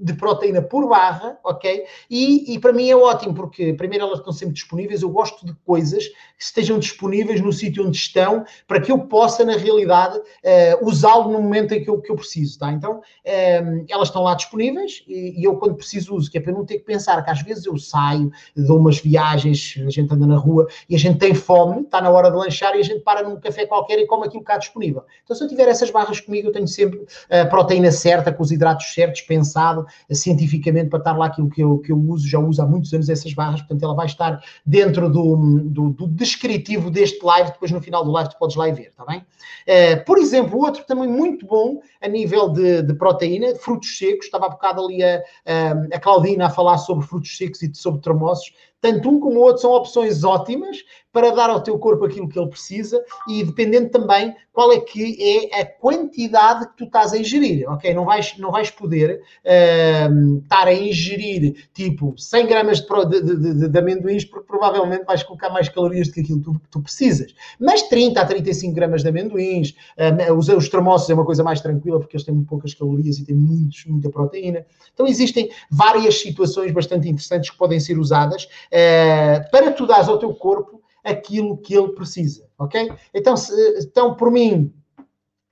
de 0.00 0.14
proteína 0.14 0.62
por 0.62 0.88
barra, 0.88 1.38
ok? 1.44 1.84
E, 2.08 2.54
e, 2.54 2.58
para 2.58 2.72
mim 2.72 2.88
é 2.88 2.96
ótimo, 2.96 3.34
porque 3.34 3.72
primeiro 3.74 4.06
elas 4.06 4.18
estão 4.18 4.32
sempre 4.32 4.54
disponíveis, 4.54 5.02
eu 5.02 5.10
gosto 5.10 5.44
de 5.44 5.52
coisas 5.66 6.06
que 6.06 6.44
estejam 6.44 6.78
disponíveis 6.78 7.40
no 7.40 7.52
sítio 7.52 7.86
onde 7.86 7.96
estão, 7.96 8.44
para 8.66 8.80
que 8.80 8.90
eu 8.90 8.98
possa, 8.98 9.44
na 9.44 9.56
realidade, 9.56 10.18
uh, 10.18 10.88
usá-lo 10.88 11.30
no 11.30 11.42
momento 11.42 11.74
em 11.74 11.84
que 11.84 11.90
eu, 11.90 12.00
que 12.00 12.10
eu 12.10 12.16
preciso, 12.16 12.58
tá? 12.58 12.72
Então, 12.72 12.98
uh, 12.98 13.84
elas 13.88 14.08
estão 14.08 14.22
lá 14.22 14.34
disponíveis 14.34 15.04
e, 15.06 15.40
e, 15.40 15.44
eu, 15.44 15.56
quando 15.56 15.74
preciso, 15.74 16.14
uso, 16.14 16.30
que 16.30 16.38
é 16.38 16.40
para 16.40 16.52
não 16.52 16.64
ter 16.64 16.78
que 16.78 16.84
pensar, 16.84 17.22
que 17.22 17.30
às 17.30 17.42
vezes 17.42 17.66
eu 17.66 17.76
saio, 17.76 18.32
dou 18.56 18.78
umas 18.78 18.98
viagens, 18.98 19.74
a 19.86 19.90
gente 19.90 20.12
anda 20.12 20.26
na 20.26 20.36
rua 20.36 20.66
e 20.88 20.94
a 20.94 20.98
gente 20.98 21.18
tem 21.18 21.34
fome, 21.34 21.82
está 21.82 22.00
na 22.00 22.10
hora 22.10 22.30
de 22.30 22.36
lanchar 22.36 22.74
e 22.74 22.80
a 22.80 22.82
gente 22.82 23.00
para 23.00 23.22
num 23.22 23.38
café 23.38 23.66
qualquer 23.66 23.98
e 23.98 24.06
come 24.06 24.26
aquilo 24.26 24.42
que 24.42 24.50
está 24.50 24.58
disponível. 24.58 25.02
Então, 25.22 25.36
se 25.36 25.44
eu 25.44 25.48
tiver 25.48 25.68
essas 25.68 25.90
barras 25.90 26.20
comigo, 26.20 26.48
eu 26.48 26.52
tenho 26.52 26.66
sempre 26.66 27.04
a 27.28 27.44
proteína 27.44 27.90
certa, 27.90 28.32
com 28.32 28.42
os 28.42 28.50
hidratos 28.50 28.94
certos, 28.94 29.20
pensado, 29.20 29.86
cientificamente 30.10 30.88
para 30.88 30.98
estar 30.98 31.16
lá 31.16 31.26
aquilo 31.26 31.48
que 31.48 31.62
eu, 31.62 31.78
que 31.78 31.92
eu 31.92 31.98
uso, 31.98 32.28
já 32.28 32.38
uso 32.38 32.62
há 32.62 32.66
muitos 32.66 32.92
anos 32.92 33.08
essas 33.08 33.32
barras, 33.32 33.60
portanto 33.60 33.82
ela 33.82 33.94
vai 33.94 34.06
estar 34.06 34.42
dentro 34.64 35.08
do, 35.10 35.36
do, 35.64 35.90
do 35.90 36.08
descritivo 36.08 36.90
deste 36.90 37.24
live, 37.24 37.52
depois 37.52 37.70
no 37.70 37.80
final 37.80 38.04
do 38.04 38.10
live 38.10 38.30
tu 38.30 38.38
podes 38.38 38.56
lá 38.56 38.68
e 38.68 38.72
ver, 38.72 38.88
está 38.88 39.04
bem? 39.04 39.20
Uh, 39.20 40.04
por 40.04 40.18
exemplo, 40.18 40.58
outro 40.58 40.84
também 40.84 41.08
muito 41.08 41.46
bom 41.46 41.80
a 42.00 42.08
nível 42.08 42.48
de, 42.48 42.82
de 42.82 42.94
proteína, 42.94 43.54
frutos 43.56 43.96
secos, 43.96 44.26
estava 44.26 44.46
há 44.46 44.48
bocado 44.50 44.84
ali 44.84 45.02
a, 45.02 45.22
a, 45.46 45.96
a 45.96 46.00
Claudina 46.00 46.46
a 46.46 46.50
falar 46.50 46.78
sobre 46.78 47.06
frutos 47.06 47.36
secos 47.36 47.62
e 47.62 47.74
sobre 47.74 48.00
termossos, 48.00 48.52
tanto 48.80 49.08
um 49.10 49.20
como 49.20 49.38
o 49.38 49.42
outro 49.42 49.62
são 49.62 49.72
opções 49.72 50.24
ótimas 50.24 50.78
para 51.12 51.30
dar 51.30 51.50
ao 51.50 51.62
teu 51.62 51.78
corpo 51.78 52.04
aquilo 52.04 52.28
que 52.28 52.38
ele 52.38 52.48
precisa 52.48 53.02
e 53.28 53.42
dependendo 53.44 53.90
também 53.90 54.34
qual 54.52 54.72
é 54.72 54.80
que 54.80 55.16
é 55.52 55.60
a 55.60 55.64
quantidade 55.64 56.68
que 56.68 56.76
tu 56.76 56.84
estás 56.84 57.12
a 57.12 57.18
ingerir, 57.18 57.68
ok? 57.68 57.94
Não 57.94 58.04
vais, 58.04 58.36
não 58.36 58.50
vais 58.50 58.70
poder 58.70 59.22
uh, 59.44 60.38
estar 60.38 60.66
a 60.66 60.72
ingerir 60.72 61.68
tipo 61.72 62.14
100 62.16 62.46
gramas 62.46 62.80
de, 62.80 63.20
de, 63.22 63.36
de, 63.36 63.68
de, 63.68 63.78
amendoins 63.78 64.24
porque 64.24 64.46
provavelmente 64.46 65.04
vais 65.04 65.22
colocar 65.22 65.50
mais 65.50 65.68
calorias 65.68 66.08
do 66.08 66.14
que 66.14 66.20
aquilo 66.20 66.38
que 66.38 66.44
tu, 66.44 66.52
que 66.52 66.68
tu 66.68 66.82
precisas. 66.82 67.34
Mas 67.58 67.82
30 67.84 68.20
a 68.20 68.26
35 68.26 68.74
gramas 68.74 69.02
de 69.02 69.08
amendoins, 69.08 69.74
uh, 69.96 70.34
os, 70.34 70.48
os 70.48 70.68
termossos 70.68 71.08
é 71.08 71.14
uma 71.14 71.24
coisa 71.24 71.42
mais 71.42 71.60
tranquila 71.60 71.98
porque 71.98 72.16
eles 72.16 72.24
têm 72.24 72.34
muito 72.34 72.48
poucas 72.48 72.74
calorias 72.74 73.18
e 73.18 73.24
têm 73.24 73.36
muitos, 73.36 73.84
muita 73.86 74.10
proteína. 74.10 74.66
Então 74.92 75.06
existem 75.06 75.50
várias 75.70 76.20
situações 76.20 76.72
bastante 76.72 77.08
interessantes 77.08 77.50
que 77.50 77.56
podem 77.56 77.80
ser 77.80 77.98
usadas 77.98 78.48
uh, 78.72 79.50
para 79.50 79.72
tu 79.72 79.86
dares 79.86 80.08
ao 80.08 80.18
teu 80.18 80.34
corpo 80.34 80.82
aquilo 81.04 81.56
que 81.58 81.74
ele 81.74 81.92
precisa, 81.92 82.48
ok? 82.58 82.92
Então, 83.14 83.36
se, 83.36 83.52
então 83.80 84.14
por 84.14 84.30
mim, 84.30 84.72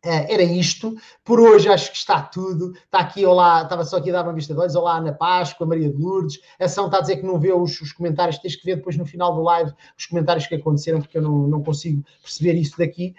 é, 0.05 0.33
era 0.33 0.43
isto. 0.43 0.97
Por 1.25 1.41
hoje 1.41 1.69
acho 1.69 1.91
que 1.91 1.97
está 1.97 2.23
tudo. 2.23 2.73
Está 2.73 3.01
aqui, 3.01 3.27
olá, 3.27 3.63
estava 3.63 3.85
só 3.85 3.97
aqui 3.97 4.11
a 4.11 4.13
dar 4.13 4.23
uma 4.23 4.33
vista 4.33 4.55
de 4.55 4.61
olhos. 4.61 4.77
Olá, 4.77 4.99
Ana 4.99 5.13
Páscoa, 5.13 5.67
Maria 5.67 5.91
de 5.91 6.01
Lourdes. 6.01 6.41
A 6.61 6.67
Ação 6.67 6.87
está 6.87 6.99
a 6.99 7.01
dizer 7.01 7.17
que 7.17 7.27
não 7.27 7.39
vê 7.39 7.53
os, 7.53 7.81
os, 7.81 7.93
comentários. 7.93 8.39
Tens 8.39 8.55
que 8.55 8.65
ver 8.65 8.77
depois 8.77 8.97
no 8.97 9.05
final 9.05 9.35
do 9.35 9.43
live 9.43 9.73
os 9.97 10.07
comentários 10.07 10.47
que 10.47 10.55
aconteceram, 10.55 11.01
porque 11.01 11.19
eu 11.19 11.23
não, 11.23 11.49
não 11.49 11.63
consigo 11.63 12.05
perceber 12.23 12.55
isso 12.55 12.79
daqui. 12.79 13.15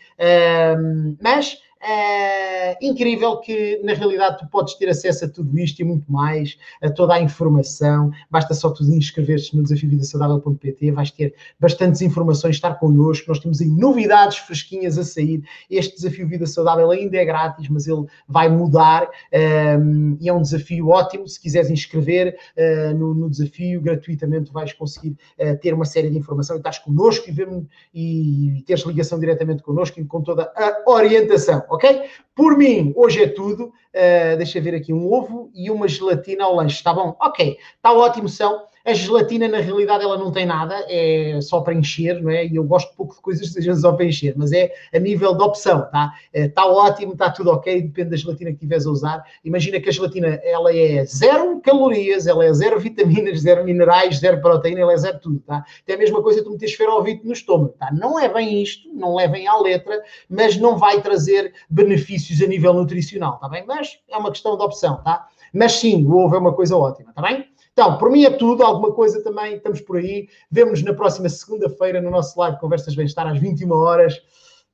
Mas 1.22 1.58
é 1.82 2.78
incrível 2.82 3.38
que, 3.38 3.80
na 3.84 3.94
realidade, 3.94 4.40
tu 4.40 4.48
podes 4.48 4.74
ter 4.76 4.90
acesso 4.90 5.26
a 5.26 5.30
tudo 5.30 5.58
isto 5.58 5.80
e 5.80 5.86
muito 5.86 6.12
mais, 6.12 6.58
a 6.82 6.90
toda 6.90 7.14
a 7.14 7.22
informação. 7.22 8.12
Basta 8.30 8.54
só 8.54 8.70
tu 8.70 8.84
inscrever-te 8.84 9.56
no 9.56 9.64
desafiovidasaudável.pt, 9.64 10.92
vais 10.92 11.12
ter 11.12 11.34
bastantes 11.60 12.02
informações, 12.02 12.56
estar 12.56 12.76
connosco. 12.76 13.30
Nós 13.30 13.40
temos 13.40 13.62
aí 13.62 13.70
novidades 13.70 14.40
fresquinhas 14.40 14.98
a 14.98 15.04
sair. 15.04 15.42
Este 15.70 15.96
desafio 15.96 16.28
Vida 16.28 16.46
Saudável 16.46 16.92
ainda 16.92 17.18
é 17.18 17.24
grátis, 17.24 17.70
mas 17.70 17.88
ele 17.88 18.06
vai 18.28 18.50
mudar 18.50 19.04
um, 19.04 19.08
ehm, 19.32 20.18
e 20.20 20.28
é 20.28 20.34
um 20.34 20.42
desafio 20.42 20.90
ótimo. 20.90 21.28
Se 21.28 21.40
quiseres 21.40 21.70
inscrever 21.70 22.38
uh, 22.58 22.98
no, 22.98 23.14
no, 23.14 23.30
desafio, 23.30 23.82
gratuitamente 23.82 24.52
vais 24.52 24.74
conseguir 24.74 25.16
uh, 25.40 25.58
ter 25.62 25.74
uma 25.74 25.86
série 25.86 26.10
de 26.10 26.18
informação 26.18 26.58
e 26.58 26.60
estás 26.60 26.78
connosco 26.78 27.30
e, 27.30 27.68
e, 27.94 28.58
e 28.60 28.62
teres 28.64 28.84
ligação 28.86 29.20
diretamente 29.20 29.64
connosco 29.64 30.00
e 30.00 30.06
com 30.06 30.22
toda 30.22 30.52
a 30.56 30.84
orientação 30.92 31.69
ok? 31.70 32.10
Por 32.36 32.58
mim, 32.58 32.94
hoje 32.96 33.24
é 33.24 33.28
tudo. 33.28 33.66
Uh, 33.66 34.38
deixa 34.38 34.62
ver 34.62 34.76
aqui 34.76 34.94
um 34.94 35.12
ovo 35.12 35.50
e 35.54 35.72
uma 35.72 35.88
gelatina 35.88 36.44
ao 36.44 36.56
lanche, 36.56 36.76
está 36.76 36.94
bom? 36.94 37.16
Ok, 37.20 37.58
está 37.76 37.92
ótimo, 37.92 38.30
são. 38.30 38.64
A 38.90 38.94
gelatina, 38.96 39.48
na 39.48 39.60
realidade, 39.60 40.04
ela 40.04 40.18
não 40.18 40.32
tem 40.32 40.48
nada, 40.48 40.84
é 40.90 41.40
só 41.42 41.62
para 41.62 41.76
encher, 41.76 42.20
não 42.20 42.32
é? 42.32 42.48
E 42.48 42.56
eu 42.56 42.64
gosto 42.64 42.92
pouco 42.96 43.14
de 43.14 43.22
coisas 43.22 43.48
que 43.48 43.54
sejam 43.54 43.76
só 43.76 43.92
para 43.92 44.04
encher, 44.04 44.34
mas 44.36 44.52
é 44.52 44.74
a 44.92 44.98
nível 44.98 45.36
de 45.36 45.44
opção, 45.44 45.88
tá? 45.92 46.12
Está 46.34 46.64
eh, 46.64 46.66
ótimo, 46.66 47.14
está 47.14 47.30
tudo 47.30 47.52
ok, 47.52 47.84
depende 47.84 48.10
da 48.10 48.18
gelatina 48.18 48.50
que 48.50 48.56
estiveres 48.56 48.88
a 48.88 48.90
usar. 48.90 49.24
Imagina 49.46 49.80
que 49.80 49.90
a 49.90 49.92
gelatina, 49.92 50.40
ela 50.44 50.76
é 50.76 51.06
zero 51.06 51.62
calorias, 51.62 52.26
ela 52.26 52.44
é 52.44 52.52
zero 52.52 52.80
vitaminas, 52.80 53.42
zero 53.46 53.64
minerais, 53.64 54.18
zero 54.18 54.42
proteína, 54.42 54.80
ela 54.80 54.94
é 54.94 54.98
zero 54.98 55.20
tudo, 55.20 55.40
tá? 55.42 55.64
Tem 55.86 55.96
a 55.96 56.00
mesma 56.00 56.24
coisa 56.24 56.44
tu 56.44 56.50
meter 56.50 56.66
esferovite 56.66 57.24
no 57.28 57.34
estômago, 57.34 57.76
tá? 57.78 57.92
Não 57.94 58.20
é 58.20 58.28
bem 58.28 58.60
isto, 58.64 58.90
não 58.92 59.14
levem 59.14 59.48
à 59.48 59.56
letra, 59.60 60.02
mas 60.28 60.58
não 60.58 60.80
vai 60.80 61.00
trazer 61.00 61.54
benefícios 61.70 62.42
a 62.42 62.48
nível 62.48 62.74
nutricional, 62.74 63.38
tá 63.38 63.48
bem? 63.48 63.64
Mas 63.68 64.00
é 64.10 64.18
uma 64.18 64.32
questão 64.32 64.58
de 64.58 64.64
opção, 64.64 65.00
tá? 65.04 65.28
Mas 65.54 65.74
sim, 65.74 66.04
o 66.08 66.26
ovo 66.26 66.36
é 66.36 66.40
uma 66.40 66.54
coisa 66.54 66.76
ótima, 66.76 67.14
tá 67.14 67.22
bem? 67.22 67.46
Então, 67.74 67.98
por 67.98 68.12
mim 68.12 68.24
é 68.24 68.30
tudo, 68.30 68.64
alguma 68.64 68.94
coisa 68.94 69.24
também, 69.24 69.56
estamos 69.56 69.82
por 69.82 69.98
aí. 69.98 70.28
Vemo-nos 70.52 70.84
na 70.84 70.94
próxima 70.94 71.30
segunda-feira 71.30 72.02
no 72.02 72.12
nosso 72.12 72.38
live 72.40 72.60
Conversas 72.60 72.96
Bem-Estar 72.96 73.28
às 73.28 73.40
21 73.40 73.72
horas. 73.72 74.22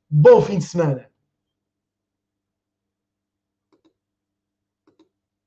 Bom 0.10 0.42
fim 0.42 0.58
de 0.58 0.66
semana! 0.66 1.15